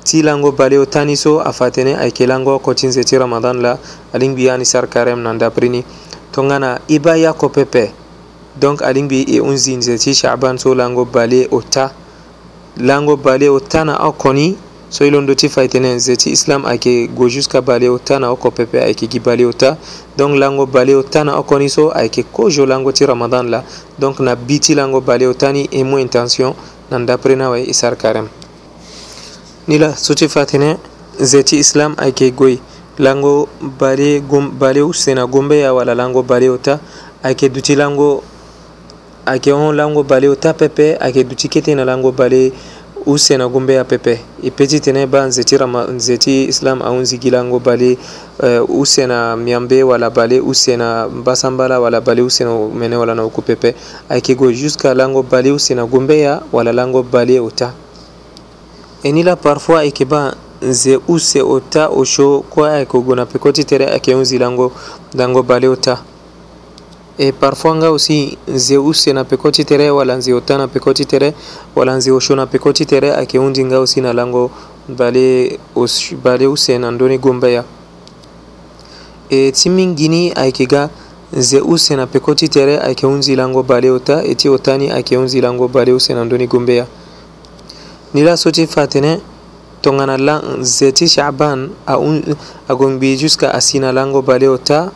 ti 0.07 0.23
lango 0.23 0.53
bale 0.53 0.79
o 0.79 0.85
tani 0.87 1.17
so 1.17 1.41
afa 1.41 1.71
tene 1.71 1.97
ayeke 1.99 2.27
lango 2.27 2.59
kotinze 2.59 3.03
ti 3.05 3.19
ramadan 3.19 3.61
la 3.61 3.79
alingbi 4.13 4.49
ani 4.49 4.65
sar 4.65 4.87
karême 4.87 5.23
na 5.23 5.33
ndapri 5.35 5.69
ni 5.69 5.85
tongana 6.33 6.81
e 6.89 6.99
ba 7.01 7.17
yako 7.17 7.49
pepe 7.49 7.91
donc 8.61 8.83
alingbi 8.83 9.23
e 9.25 9.41
hûnzi 9.41 9.77
nze 9.77 9.99
ti 9.99 10.15
shaban 10.15 10.59
so 10.59 10.75
lango 10.75 11.05
bale 11.05 11.49
o 11.51 11.61
ta 11.63 11.91
lango 12.79 13.17
bale 13.17 13.49
o 13.49 13.59
ta 13.61 13.85
na 13.85 13.97
oko 14.07 14.33
ni 14.33 14.57
so 14.91 15.05
i 15.05 15.11
londo 15.11 15.35
ti 15.35 15.49
fa 15.49 15.67
tene 15.69 15.95
nze 15.95 16.17
ti 16.17 16.31
islam 16.31 16.65
ayeke 16.67 17.09
gue 17.09 17.29
jusqu'à 17.29 17.61
bale 17.61 17.89
o 17.89 17.99
ta 17.99 18.19
na 18.21 18.31
oko 18.31 18.51
pepe 18.51 18.79
ayeke 18.81 19.09
gi 19.11 19.19
bale 19.19 19.45
o 19.45 19.53
ta 19.53 19.77
donc 20.17 20.39
lango 20.39 20.67
bale 20.67 20.95
o 20.95 21.03
ta 21.03 21.25
na 21.25 21.37
oko 21.39 21.59
ni 21.59 21.69
so 21.69 21.91
ayeke 21.91 22.23
kozo 22.33 22.67
lango 22.67 22.93
ti 22.93 23.05
ramadan 23.07 23.51
la 23.51 23.65
donc 23.99 24.21
na 24.21 24.37
bi 24.37 24.61
ti 24.61 24.75
lango 24.75 25.01
bale 25.01 25.27
o 25.27 25.35
ta 25.35 25.51
ni 25.53 25.67
e 25.73 25.83
mû 25.83 25.99
intention 25.99 26.55
na 26.91 26.99
ndapri 26.99 27.37
na 27.37 27.47
awe 27.47 27.61
e 27.65 27.73
sar 27.75 27.97
karême 27.97 28.31
nila 29.67 29.97
suti 29.97 30.29
fatine 30.29 30.79
zeti 31.21 31.59
islam 31.59 31.95
ayke 31.99 32.31
goy 32.31 32.59
lango 32.99 33.49
bale 33.79 34.21
gum 34.23 34.55
balew 34.59 34.93
sena 34.95 35.27
gumbe 35.27 35.59
ya 35.59 35.75
wala 35.75 35.91
lango 35.95 36.23
balew 36.23 36.55
ta 36.63 36.79
ayke 37.23 37.49
duti 37.51 37.75
lango 37.75 38.23
ayke 39.27 39.51
on 39.53 39.75
lango 39.75 40.05
balew 40.07 40.35
ta 40.39 40.53
pepe 40.55 40.95
ayke 41.03 41.25
duti 41.27 41.49
kete 41.49 41.75
na 41.75 41.83
lango 41.85 42.13
bale 42.13 42.53
u 43.07 43.19
sena 43.19 43.47
gumbe 43.49 43.75
ya 43.75 43.83
pepe 43.85 44.19
ipeti 44.43 44.81
tene 44.81 45.07
ba 45.07 45.27
nzeti 45.27 45.59
rama 45.59 45.83
nzeti 45.87 46.47
islam 46.47 46.83
aun 46.83 47.03
zigi 47.05 47.31
lango 47.31 47.59
bale 47.61 47.99
uh, 48.43 48.63
u 48.71 48.87
sena 48.87 49.35
miambe 49.37 49.83
wala 49.83 50.11
bale 50.11 50.39
u 50.41 50.55
sena 50.55 51.07
basambala 51.11 51.79
wala 51.81 52.01
bale 52.01 52.23
u 52.23 52.31
sena 52.31 52.51
mene 52.71 52.97
wala 52.97 53.15
na 53.15 53.25
uku 53.27 53.43
pepe 53.43 53.75
ayke 54.09 54.35
go 54.39 54.47
jusqu'à 54.51 54.95
lango 54.95 55.23
bale 55.23 55.51
u 55.51 55.59
sena 55.59 55.87
gumbe 55.87 56.19
ya 56.21 56.39
wala 56.53 56.73
lango 56.73 57.03
bale 57.03 57.39
uta 57.41 57.75
enila 59.03 59.37
parfois 59.37 59.79
ayeke 59.83 60.05
ba 60.05 60.35
nze 60.63 60.99
use 61.09 61.43
o 61.43 61.61
ta 61.61 61.89
o 61.91 62.05
so 62.05 62.41
kue 62.49 62.69
ayeke 62.71 62.99
gue 62.99 63.17
na 63.17 63.27
peko 63.27 63.53
ti 63.53 63.65
tere 63.65 63.85
ayeke 63.87 64.15
hûnzi 64.15 64.39
lango 64.39 64.73
dango 65.15 65.43
bale 65.43 65.69
o 65.69 65.77
ta 65.77 66.01
e 67.19 67.33
parfois 67.33 67.77
nga 67.77 67.89
aussi 67.91 68.37
nze 68.49 68.79
use 68.79 69.13
na 69.13 69.25
peko 69.25 69.51
ti 69.51 69.65
tere 69.65 69.91
wala 69.91 70.17
nze 70.17 70.33
o 70.33 70.41
ta 70.41 70.57
na 70.57 70.69
peko 70.69 70.93
ti 70.95 71.05
tere 71.05 71.35
wala 71.75 71.97
nze 71.97 72.11
o 72.11 72.21
so 72.21 72.35
na 72.37 72.47
peko 72.47 72.73
ti 72.73 72.87
tere 72.87 73.13
ayeke 73.15 73.39
hûnzi 73.39 73.65
nga 73.65 73.77
aussi 73.79 74.01
na 74.01 74.13
lango 74.13 74.51
bale, 74.89 75.59
os, 75.75 76.15
bale 76.23 76.47
use 76.47 76.79
na 76.79 76.91
ndöni 76.91 77.19
gue 77.19 77.33
mbeya 77.33 77.65
e 79.31 79.53
ti 79.53 79.69
mingi 79.71 80.09
ni 80.09 80.33
ayeke 80.35 80.67
ga 80.67 80.89
nze 81.33 81.61
use 81.61 81.97
na 81.97 82.07
peko 82.07 82.35
ti 82.35 82.49
tere 82.49 82.79
ayeke 82.81 83.07
hûnzi 83.07 83.37
lango 83.37 83.63
bale 83.63 83.91
o 83.91 83.99
ta 83.99 84.23
e 84.25 84.35
ti 84.35 84.49
o 84.49 84.59
ta 84.59 84.77
ni 84.79 84.91
ayeke 84.91 85.17
hûnzi 85.17 85.41
lango 85.41 85.69
bale 85.69 85.93
use 85.93 86.15
na 86.15 86.25
ndöni 86.25 86.47
gue 86.49 86.59
mbeya 86.61 86.87
Nila 88.17 88.33
sauti 88.33 88.65
fatene 88.67 89.21
tongana 89.83 90.17
lang 90.17 90.65
zeti 90.65 91.05
Shaaban 91.05 91.69
agombi 92.67 93.13
jusqu'à 93.15 93.51
asina 93.53 93.93
lango 93.93 94.23
baleota 94.23 94.89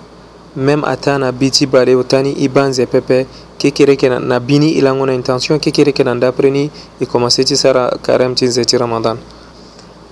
même 0.57 0.81
ata 0.89 1.19
na 1.19 1.29
biti 1.31 1.67
bale 1.67 1.93
tani 2.09 2.33
i 2.41 2.49
banze 2.49 2.87
pepe 2.87 3.27
kekereke 3.59 4.09
na, 4.09 4.19
na 4.21 4.41
bini 4.41 4.73
i 4.73 4.81
lango 4.81 5.05
na 5.05 5.13
intention 5.13 5.61
kekereke 5.61 6.01
na 6.05 6.15
ndapre 6.15 6.49
ni 6.51 6.71
i 7.01 7.05
commencé 7.05 7.45
ti 7.45 7.57
sara 7.57 7.91
karem 8.03 8.33
ti 8.35 8.47
nze 8.49 8.65
ti 8.65 8.77
ramadan 8.81 9.19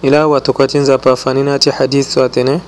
ni 0.02 0.11
la 0.11 0.28
watokua 0.28 0.68
ti 0.68 0.76
nzapa 0.78 1.16
fani 1.16 1.40
na 1.42 1.56
ti 1.59 1.70
hadith 1.70 2.11
so 2.12 2.22
atene 2.22 2.61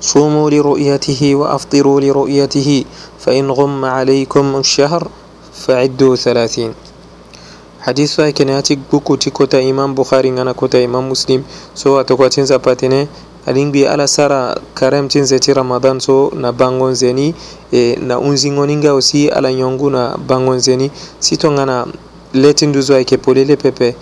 صوموا 0.00 0.50
لرؤيته 0.50 1.20
وأفطروا 1.34 2.00
لرؤيته 2.00 2.84
فإن 3.18 3.50
غم 3.50 3.84
عليكم 3.84 4.46
الشهر 4.56 5.02
فعدوا 5.66 6.14
ثلاثين 6.16 6.70
hadisu 7.88 8.22
ay 8.22 8.32
kene 8.32 8.52
ati 8.54 8.76
bukuti 8.76 9.30
kota 9.30 9.60
imam 9.60 9.94
bukhari 9.94 10.28
ngana 10.32 10.52
kota 10.54 10.76
imam 10.80 11.08
muslim 11.08 11.40
so 11.74 11.96
atokwatinza 11.98 12.58
patene 12.58 13.08
alingbi 13.46 13.86
ala 13.86 14.04
sara 14.08 14.54
karemtinze 14.74 15.38
ti 15.40 15.54
ramadan 15.56 16.00
so 16.00 16.30
na 16.36 16.52
bango 16.52 16.88
nzeni 16.90 17.34
e, 17.72 17.96
na 18.04 18.18
unzingoni 18.18 18.76
nga 18.76 18.92
osi 18.92 19.28
ala 19.28 19.52
nyongu 19.52 19.90
na 19.90 20.16
bango 20.28 20.54
nzeni 20.54 20.90
si 21.18 21.36
tongana 21.36 21.86
le 22.32 22.54
ti 22.54 22.66
nduzu 22.66 22.92
ayeke 22.94 23.16
polele 23.16 23.56
pepe 23.56 23.96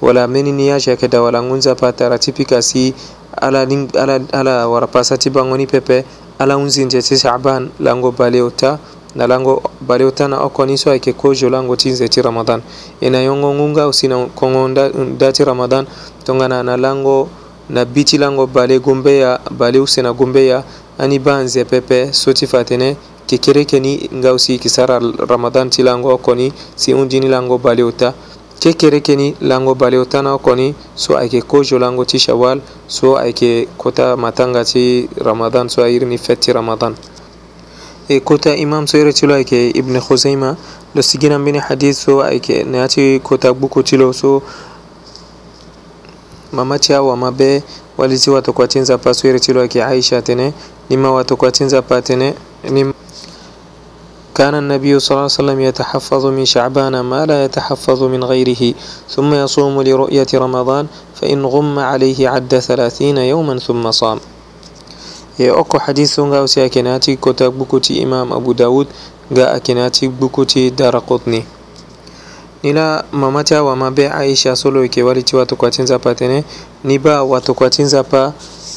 wala 0.00 0.28
mbeni 0.28 0.52
ni 0.52 0.68
yâge 0.68 0.90
ayeke 0.90 1.08
da 1.08 1.22
wala 1.22 1.42
ngunza 1.42 1.74
pa 1.74 1.92
tara 1.92 2.18
ti 2.18 2.32
pika 2.32 2.62
si 2.62 2.94
ala, 3.36 3.64
ling, 3.64 3.88
ala, 3.96 4.20
ala 4.32 4.68
warapasa 4.68 5.16
ti 5.18 5.30
bango 5.30 5.56
ni 5.56 5.66
pepe 5.66 6.04
ala 6.38 6.54
hunzinze 6.54 7.02
ti 7.02 7.16
shaban 7.16 7.68
lango 7.80 8.12
baleo 8.12 8.50
ta 8.50 8.78
na 9.16 9.26
lango 9.26 9.62
balew 9.80 10.10
tan 10.12 10.30
na 10.30 10.44
okoni 10.44 10.76
so 10.78 10.90
ayeke 10.90 11.12
kozo 11.14 11.48
lango 11.48 11.76
ti 11.76 11.90
nze 11.90 12.08
ti 12.08 12.20
ramadan 12.22 12.60
e 13.00 13.10
na 13.10 13.18
yongo 13.20 13.48
ngunga 13.54 13.84
aussi 13.88 14.08
na 14.08 14.26
kongo 14.36 14.68
nda, 14.68 14.88
nda 14.92 15.32
ti 15.32 15.44
ramadan 15.44 15.86
tongana 16.24 16.62
na 16.62 16.76
lango 16.76 17.28
na 17.70 17.84
bi 17.84 18.04
ti 18.04 18.18
lango 18.18 18.46
bale 18.46 18.78
gombeya 18.78 19.40
bale 19.50 19.78
use 19.80 20.02
na 20.02 20.12
gombeya 20.12 20.64
ani 20.98 21.18
ba 21.18 21.40
nze 21.42 21.64
pepe 21.64 22.12
so 22.12 22.32
ti 22.32 22.46
fa 22.46 22.64
tene 22.64 22.96
yeke 23.26 23.38
kere 23.40 23.64
keni 23.64 24.08
nga 24.12 24.30
aussi 24.30 24.52
yeke 24.52 24.68
sara 24.68 25.00
ramadan 25.00 25.70
ti 25.70 25.82
lango 25.82 26.12
oko 26.12 26.34
ni 26.34 26.52
si 26.76 26.92
hundi 26.92 27.20
ni 27.20 27.28
lango 27.28 27.58
balew 27.58 27.90
ta 27.96 28.12
ke 28.60 28.76
kere 28.76 29.00
keni 29.00 29.34
lango 29.40 29.74
balew 29.74 30.04
ta 30.04 30.20
na 30.22 30.34
oko 30.36 30.54
ni 30.54 30.74
so 30.94 31.16
ayeke 31.16 31.40
kozo 31.48 31.78
lango 31.80 32.04
ti 32.04 32.18
shawal 32.18 32.60
so 32.86 33.16
ayeke 33.16 33.64
kota 33.80 34.12
matanga 34.16 34.60
ti 34.64 35.08
ramadan 35.24 35.68
so 35.72 35.80
airi 35.82 36.04
ni 36.06 36.18
fete 36.18 36.40
ti 36.40 36.52
ramadan 36.52 36.92
إيه، 38.10 38.18
كوتا 38.22 38.54
إمام 38.62 38.86
سيرة 38.86 39.10
تلايك 39.10 39.54
ابن 39.54 40.00
خزيمة 40.00 40.54
لسجينا 40.94 41.38
من 41.42 41.58
حديث 41.60 41.98
سو 42.06 42.22
أيك 42.22 42.50
نأتي 42.62 43.18
كوتا 43.18 43.50
بوكو 43.50 43.80
تلو 43.82 44.12
سو 44.14 44.38
مما 46.54 46.76
تيا 46.78 46.98
وما 47.02 47.30
بي 47.34 47.62
والذي 47.98 48.30
واتو 48.32 48.52
تنزا 48.54 48.94
با 49.02 49.10
تلايك 49.12 49.76
عائشة 49.82 50.20
تني 50.22 50.52
نما 50.90 51.08
واتو 51.08 51.34
تنزا 51.48 51.80
با 51.82 51.98
تني 52.00 52.30
كان 54.38 54.54
النبي 54.54 54.98
صلى 55.02 55.10
الله 55.10 55.26
عليه 55.30 55.40
وسلم 55.42 55.60
يتحفظ 55.60 56.26
من 56.26 56.44
شعبان 56.44 57.00
ما 57.00 57.26
لا 57.26 57.44
يتحفظ 57.44 58.02
من 58.02 58.24
غيره 58.24 58.74
ثم 59.10 59.34
يصوم 59.34 59.82
لرؤية 59.82 60.28
رمضان 60.34 60.86
فإن 61.14 61.42
غم 61.46 61.78
عليه 61.78 62.28
عد 62.28 62.58
ثلاثين 62.58 63.18
يوما 63.18 63.58
ثم 63.58 63.90
صام 63.90 64.18
ya 65.38 65.46
e, 65.46 65.50
oko 65.50 65.78
hadis 65.78 66.20
nga 66.20 66.44
a 66.56 66.68
kenati 66.68 67.16
kota 67.16 67.50
bukuti 67.50 67.94
imam 67.94 68.32
abu 68.32 68.54
daud 68.54 68.86
ga 69.30 69.52
akenati 69.52 70.08
bukuti 70.08 70.70
daraqutni 70.70 71.44
nila 72.62 73.04
mamata 73.12 73.62
wa 73.62 73.76
mabe 73.76 74.08
aisha 74.08 74.56
solo 74.56 74.86
ke 74.88 75.02
waliti 75.02 75.36
watu 75.36 75.56
kwa 75.56 75.70
tinza 75.70 75.98
pa 75.98 76.14
tene 76.14 76.44
ba 77.02 77.22
watu 77.22 77.54
kwa 77.54 77.70
tinza 77.70 78.02
pa 78.04 78.32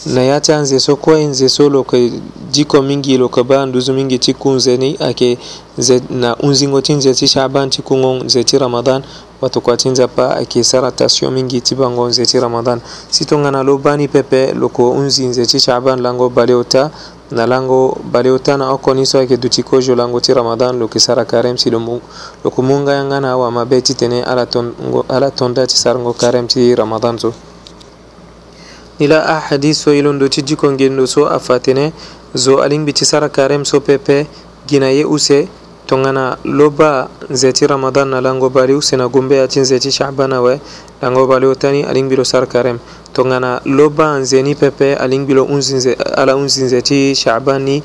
na 0.05 0.21
yata 0.21 0.57
nze 0.61 0.79
so 0.79 0.95
kwa 0.95 1.19
nze 1.19 1.49
solo 1.49 1.83
ke 1.83 2.11
jiko 2.51 2.81
mingi 2.81 3.13
ilo 3.13 3.29
ka 3.29 3.43
ba 3.43 3.65
nduzu 3.65 3.93
mingi 3.93 4.19
nze 4.45 4.77
ni 4.77 4.97
ake 4.99 5.37
ze 5.77 6.01
na 6.09 6.35
unzingo 6.37 6.81
tinze 6.81 7.13
ti 7.13 7.27
shaban 7.27 7.69
tikungong 7.69 8.27
ze 8.29 8.43
ti 8.43 8.57
ramadan 8.57 9.03
bato 9.41 9.61
kuâ 9.63 9.75
ti 9.79 9.87
nzapa 9.89 10.29
ayeke 10.35 10.63
sara 10.67 10.91
tension 10.91 11.31
mingi 11.33 11.61
ti 11.63 11.75
bango 11.75 12.07
nze 12.11 12.25
ti 12.27 12.35
ramadan 12.39 12.81
si 13.09 13.23
tongana 13.25 13.63
lo 13.63 13.77
bani 13.79 14.07
pepe 14.11 14.51
loko 14.53 14.91
hunzi 14.91 15.23
nze 15.31 15.45
ti 15.47 15.59
shaban 15.59 16.01
lango 16.03 16.27
baleota 16.29 16.91
na 17.31 17.45
lango 17.47 17.95
baleota 18.11 18.57
na 18.57 18.71
oko 18.71 18.93
ni 18.93 19.05
so 19.05 19.15
ayeke 19.19 19.37
duti 19.39 19.63
kozo 19.63 19.95
lango 19.95 20.19
ti 20.19 20.33
ramadan 20.35 20.75
lo 20.77 20.85
yeke 20.91 20.99
sara 20.99 21.23
karême 21.25 21.55
si 21.57 21.69
lo 21.71 21.79
mu 21.79 21.99
loko 22.43 22.61
mu 22.61 22.79
ngai 22.83 22.97
anga 22.99 23.19
na 23.21 23.31
awamabe 23.31 23.79
titene 23.81 24.19
ala 24.23 25.31
tonda 25.31 25.63
ti 25.65 25.77
sarango 25.77 26.11
karême 26.13 26.47
ti 26.47 26.75
ramadan 26.75 27.15
so 27.17 27.31
ni 28.99 29.07
la 29.07 29.23
ahadis 29.23 29.79
so 29.79 29.91
e 29.95 30.01
londo 30.01 30.27
ti 30.27 30.43
dikongeni 30.43 30.95
lo 30.95 31.05
so 31.05 31.23
afa 31.31 31.59
tene 31.63 31.93
zo 32.35 32.59
alingbi 32.59 32.91
ti 32.91 33.05
sara 33.05 33.29
karême 33.31 33.63
so 33.63 33.79
pepe 33.79 34.27
gi 34.67 34.79
na 34.83 34.89
ye 34.91 35.03
use 35.07 35.47
tongana 35.89 36.37
loba 36.43 37.09
zeti 37.31 37.65
ramadan 37.65 38.09
na 38.11 38.21
lango 38.21 38.49
baliu 38.49 38.79
sena 38.79 39.07
gumbe 39.09 39.41
atin 39.41 39.65
zeti 39.65 39.89
shabana 39.91 40.37
we 40.43 40.61
lango 41.01 41.25
baliu 41.25 41.55
tani 41.57 41.81
alingbilo 41.81 42.23
sar 42.23 42.45
karem 42.45 42.77
tongana 43.11 43.59
loba 43.65 44.19
nzeni 44.19 44.53
pepe 44.55 44.93
alingbilo 44.95 45.43
unzinze, 45.43 45.93
ala 45.93 46.35
unzin 46.37 46.67
zeti 46.69 47.15
shabani 47.15 47.81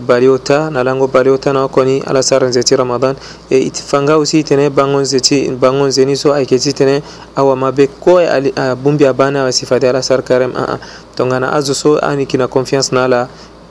baliota 0.00 0.68
na 0.70 0.82
lango 0.82 1.06
baliota 1.06 1.52
na 1.52 1.68
koni 1.68 2.00
ala 2.02 2.22
sara 2.22 2.48
nzeti 2.48 2.76
ramadan 2.76 3.14
e 3.50 3.58
iti 3.58 3.82
fanga 3.82 4.18
usi 4.18 4.40
itene 4.40 4.70
bango 4.70 4.98
nzeti 5.00 5.50
bango 5.50 5.84
nzeni 5.86 6.16
so 6.16 6.34
ayeke 6.34 6.58
ti 6.58 6.72
tene 6.72 7.02
awa 7.36 7.56
mabe 7.56 7.86
kue 7.86 8.28
abungbi 8.56 9.06
abani 9.06 9.38
awa 9.38 9.52
si 9.52 9.66
fade 9.66 9.84
ala 9.88 10.02
sara 10.02 10.22
karem 10.22 10.50
aa 10.56 10.78
tongana 11.16 11.52
azo 11.52 11.74
so 11.74 11.98
aniki 11.98 12.38
na 12.38 12.46
confiance 12.48 12.94
na 12.94 13.04
ala 13.04 13.28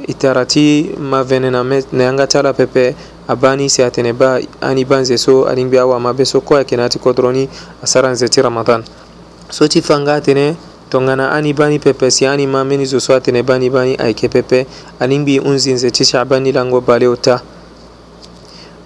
e 0.08 0.14
tara 0.14 0.46
ti 0.46 0.90
mavene 1.00 1.50
na, 1.52 1.64
me, 1.64 1.84
na 1.92 2.04
yanga 2.04 2.28
ti 2.28 2.38
ala 2.38 2.54
pepe 2.54 2.96
abbani 3.26 3.70
si 3.70 3.82
atene 3.82 4.14
ba 4.14 4.40
ani 4.60 4.86
banze 4.86 5.18
so 5.18 5.46
adin 5.48 5.70
be 5.70 5.80
awa 5.80 6.00
maɓe 6.00 6.26
so 6.26 6.42
koya 6.42 6.64
kene 6.64 6.84
ati 6.84 7.00
kodoroni 7.00 7.48
asaranze 7.84 8.28
ti 8.30 8.42
ramadan 8.42 8.84
so 9.50 9.68
ti 9.68 9.82
fanga 9.82 10.14
atene 10.16 10.56
tongana 10.90 11.32
ani 11.32 11.54
bani 11.54 11.80
pepe 11.80 12.12
si 12.12 12.26
ani 12.26 12.46
ma 12.48 12.64
meni 12.64 12.86
zo 12.86 13.00
so 13.00 13.14
atene 13.16 13.44
bani 13.44 13.70
bani 13.70 13.96
ayeke 13.96 14.28
pepe 14.28 14.68
alingbi 15.00 15.36
e 15.36 15.40
hunzi 15.40 15.74
nze 15.74 15.92
ti 15.92 16.04
shaban 16.04 16.44
ni 16.44 16.52
lango 16.52 16.82
bale 16.82 17.08
ota 17.08 17.42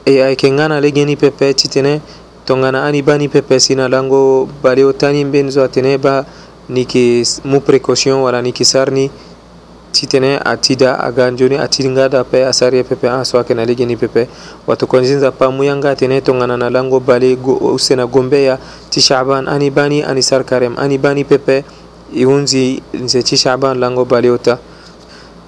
e 0.05 0.21
ayeke 0.21 0.51
nga 0.51 0.67
na 0.67 0.79
lege 0.79 1.05
ni 1.05 1.15
pepe 1.15 1.53
ti 1.53 1.67
tene 1.67 2.01
tongana 2.45 2.83
ani 2.83 3.01
bani 3.01 3.27
pepe 3.27 3.59
si 3.59 3.75
na 3.75 3.87
lango 3.87 4.45
bale 4.63 4.83
ota 4.85 5.11
ni 5.11 5.25
mbeni 5.25 5.51
zo 5.51 5.63
atene 5.63 5.97
ba 5.97 6.25
ni 6.69 6.79
yeke 6.85 7.23
mu 7.43 7.59
précaution 7.61 8.21
wala 8.21 8.41
ni 8.41 8.49
yeke 8.49 8.63
sar 8.65 8.91
ni 8.91 9.09
titene 9.91 10.37
atida 10.43 10.95
aganjoni 10.99 11.57
da 12.09 12.23
pe 12.23 12.43
asariye 12.45 12.83
pepe 12.83 13.07
aswake 13.07 13.53
na 13.53 13.65
ligini 13.65 13.95
pepe 13.97 14.27
watukonzinza 14.67 15.33
yanga 15.63 15.95
tene 15.95 16.21
tongana 16.21 16.57
na 16.57 16.69
lango 16.69 16.99
bali 16.99 17.35
go, 17.35 17.53
usena 17.55 18.05
gombe 18.05 18.43
ya 18.43 18.57
ti 18.89 18.99
shaban 19.01 19.47
ani 19.47 19.69
bani 19.69 20.03
ani 20.03 20.21
sarkarem 20.21 20.75
ani 20.77 20.97
bani 20.97 21.23
pepe 21.23 21.63
iunzi 22.13 22.81
nze 22.93 23.23
ti 23.23 23.35
shaban 23.37 23.79
lango 23.79 24.05
bali 24.05 24.29
ota 24.29 24.57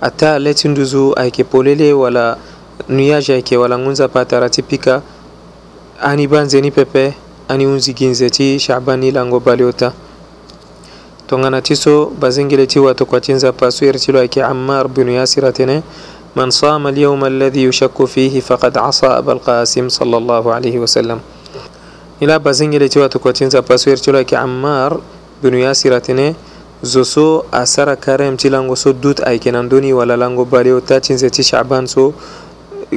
ata 0.01 0.39
leti 0.39 0.67
nduzu 0.67 1.13
aike 1.17 1.43
polele 1.43 1.93
wala 1.93 2.37
nuyage 2.89 3.33
aike 3.33 3.57
wala 3.57 3.77
ngunza 3.79 4.07
pa 4.07 4.25
tara 4.25 4.49
ti 4.49 4.61
pika 4.61 5.01
ani 6.01 6.27
ba 6.27 6.41
nzeni 6.41 6.71
pepe 6.71 7.13
ani 7.47 7.65
unzi 7.65 7.93
ginze 7.93 8.29
ti 8.29 8.57
shaban 8.59 8.99
ni 8.99 9.11
lango 9.11 9.39
bali 9.39 9.63
ota 9.63 9.91
tongana 11.29 11.61
ti 11.61 11.75
so 11.75 12.05
bazingile 12.19 12.67
ti 12.67 12.79
watokua 12.79 13.21
ti 13.21 13.33
nzapa 13.33 13.71
so 13.71 13.85
iri 13.85 13.99
ti 13.99 14.11
lo 14.11 14.19
ayeke 14.19 14.43
ammar 14.43 14.87
binu 14.87 15.11
yasir 15.11 15.45
atene 15.45 15.83
من 16.35 16.49
صام 16.49 16.87
اليوم 16.87 17.25
الذي 17.25 17.63
يشك 17.63 18.05
فيه 18.05 18.39
فقد 18.39 18.77
عصى 18.77 19.05
أبا 19.07 19.31
القاسم 19.33 19.89
صلى 19.89 20.17
الله 20.17 20.43
عليه 20.53 20.77
وسلم 20.79 21.19
إلى 22.21 22.39
بازنجي 22.39 22.77
لتوا 22.79 23.07
تكوتين 23.07 23.49
زباسوير 23.49 23.97
تلا 23.97 24.21
عمار 24.37 25.01
بن 25.43 25.53
ياسر 25.53 25.99
تنه 25.99 26.33
زوسو 26.85 27.49
أسر 27.53 27.89
كريم 27.97 28.35
تلانغو 28.37 28.75
سو 28.77 28.91
دوت 28.93 29.21
أي 29.25 29.41
كنان 29.41 29.69
دوني 29.73 29.89
ولا 29.93 30.13
لانغو 30.21 30.43
باليو 30.45 30.79
تاتين 30.79 31.17
زيتي 31.17 31.43
شعبان 31.43 31.85
سو 31.89 32.13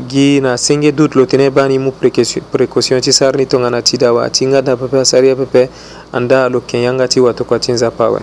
gi 0.00 0.40
na 0.40 0.56
senge 0.58 0.92
dut 0.92 1.14
lo 1.14 1.26
tene 1.26 1.50
bani 1.50 1.78
mu 1.78 1.92
precaution 1.92 3.00
ti 3.00 3.12
sarni 3.12 3.44
tongana 3.46 3.82
ti 3.84 3.96
dawa 3.98 4.28
ti 4.30 4.46
ngada 4.46 4.76
pepe 4.76 5.00
asari 5.00 5.30
apepe 5.30 5.68
anda 6.12 6.48
lo 6.48 6.60
ken 6.64 6.80
yanga 6.80 7.06
ti 7.08 7.20
watokua 7.20 7.58
ti 7.60 7.72
nzapa 7.72 8.04
awe 8.04 8.20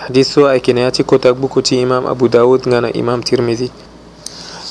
hadith 0.00 0.26
so 0.26 0.48
ayeke 0.48 0.72
na 0.72 0.80
ya 0.80 0.90
ti 0.90 1.04
kota 1.04 1.32
gbuku 1.32 1.62
ti 1.62 1.80
imam 1.80 2.06
abu 2.06 2.28
daud 2.28 2.66
nga 2.66 2.80
na 2.80 2.90
imam 2.92 3.22
tirmidhi 3.22 3.70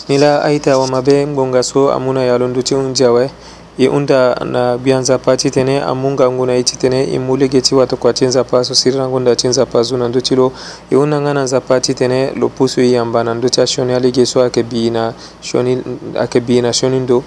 ni 0.09 0.17
la 0.17 0.43
aita 0.43 0.73
awama 0.73 1.01
be 1.01 1.25
ngbonga 1.27 1.63
so 1.63 1.87
amû 1.87 2.11
na 2.13 2.23
yalo 2.23 2.47
ndu 2.47 2.61
ti 2.63 2.75
hunzia 2.75 3.07
awe 3.07 3.31
ye'unta 3.77 4.35
na 4.45 4.77
bianzapa 4.77 5.37
citene 5.37 5.81
amungangu 5.81 6.45
na 6.45 6.53
ye 6.53 6.63
citene 6.63 7.03
imule 7.03 7.47
ge 7.49 7.61
ci 7.61 7.75
wato 7.75 7.97
kua 7.97 8.13
cinzapa 8.13 8.63
so 8.63 8.73
sirrangu 8.75 9.19
nda 9.19 9.35
cinzapa 9.35 9.81
zu 9.83 9.97
nandu 9.97 10.21
cilo 10.21 10.51
ye'u 10.91 11.05
nanga 11.05 11.33
nanzapa 11.33 11.81
citene 11.81 12.31
lo 12.35 12.49
pusu 12.49 12.81
ye 12.81 12.91
yamba 12.91 13.23
nandu 13.23 13.49
ca 13.51 13.67
sioni 13.67 13.93
ali 13.93 14.11
ge 14.11 14.25
so 14.25 14.39
ayeke 14.41 14.63
bi 14.63 14.89
na 14.91 15.13
sioni 15.41 15.83
ayeke 16.15 16.39
bi 16.39 16.61
na 16.61 16.71
sioni 16.73 16.99
ndo 16.99 17.23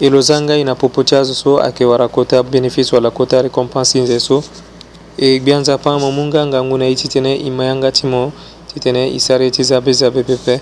e 0.00 0.08
lo 0.08 0.20
za 0.20 0.40
nga 0.40 0.54
e 0.54 0.64
na 0.64 0.74
popo 0.74 1.02
ti 1.02 1.14
azo 1.16 1.34
so 1.34 1.58
ayeke 1.60 1.84
wara 1.84 2.08
kota 2.08 2.40
bénéfice 2.42 2.94
wala 2.94 3.10
kota 3.10 3.42
récompense 3.42 3.92
hinze 3.98 4.20
so 4.20 4.42
e 5.18 5.38
gbia 5.38 5.58
nzapa 5.58 5.90
amo 5.90 6.10
mu 6.10 6.22
nga 6.26 6.46
ngangu 6.46 6.78
na 6.78 6.84
ye 6.84 6.94
titene 6.94 7.34
e 7.34 7.50
maya 7.50 7.74
nga 7.74 7.90
ti 7.92 8.06
mo 8.06 8.30
titene 8.72 9.10
e 9.14 9.18
sara 9.20 9.44
ye 9.44 9.50
ti 9.50 9.64
zabe 9.64 9.92
zabe 9.92 10.22
pepe 10.22 10.60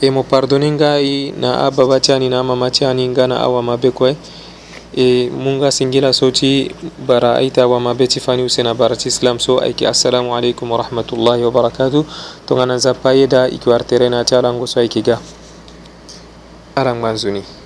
e 0.00 0.10
mo 0.14 0.22
pardoningai 0.22 1.34
na 1.40 1.66
abba 1.66 1.86
batiani 1.86 2.28
na 2.28 2.38
amma 2.40 2.54
matiani 2.56 3.08
ngana 3.10 3.42
awamaɓe 3.42 3.90
koye 3.90 4.16
e 4.96 5.28
munga 5.30 5.70
singila 5.70 6.12
soti 6.12 6.70
bara 7.06 7.34
aita 7.34 7.62
awamaɓe 7.62 8.06
tifani 8.06 8.42
usena 8.42 8.74
barati 8.74 9.08
islam 9.08 9.40
so 9.40 9.58
ayki 9.58 9.86
assalamu 9.86 10.34
aleykum 10.36 10.70
warahmatullahi 10.70 11.42
wabarakatu 11.42 12.06
to 12.46 12.54
ganan 12.54 12.78
zappayeda 12.78 13.48
iki 13.50 13.68
wartere 13.68 14.08
nati 14.08 14.34
alango 14.34 14.66
so 14.66 14.80
aykiga 14.80 15.18
aran 16.76 16.98
manzuni 17.02 17.57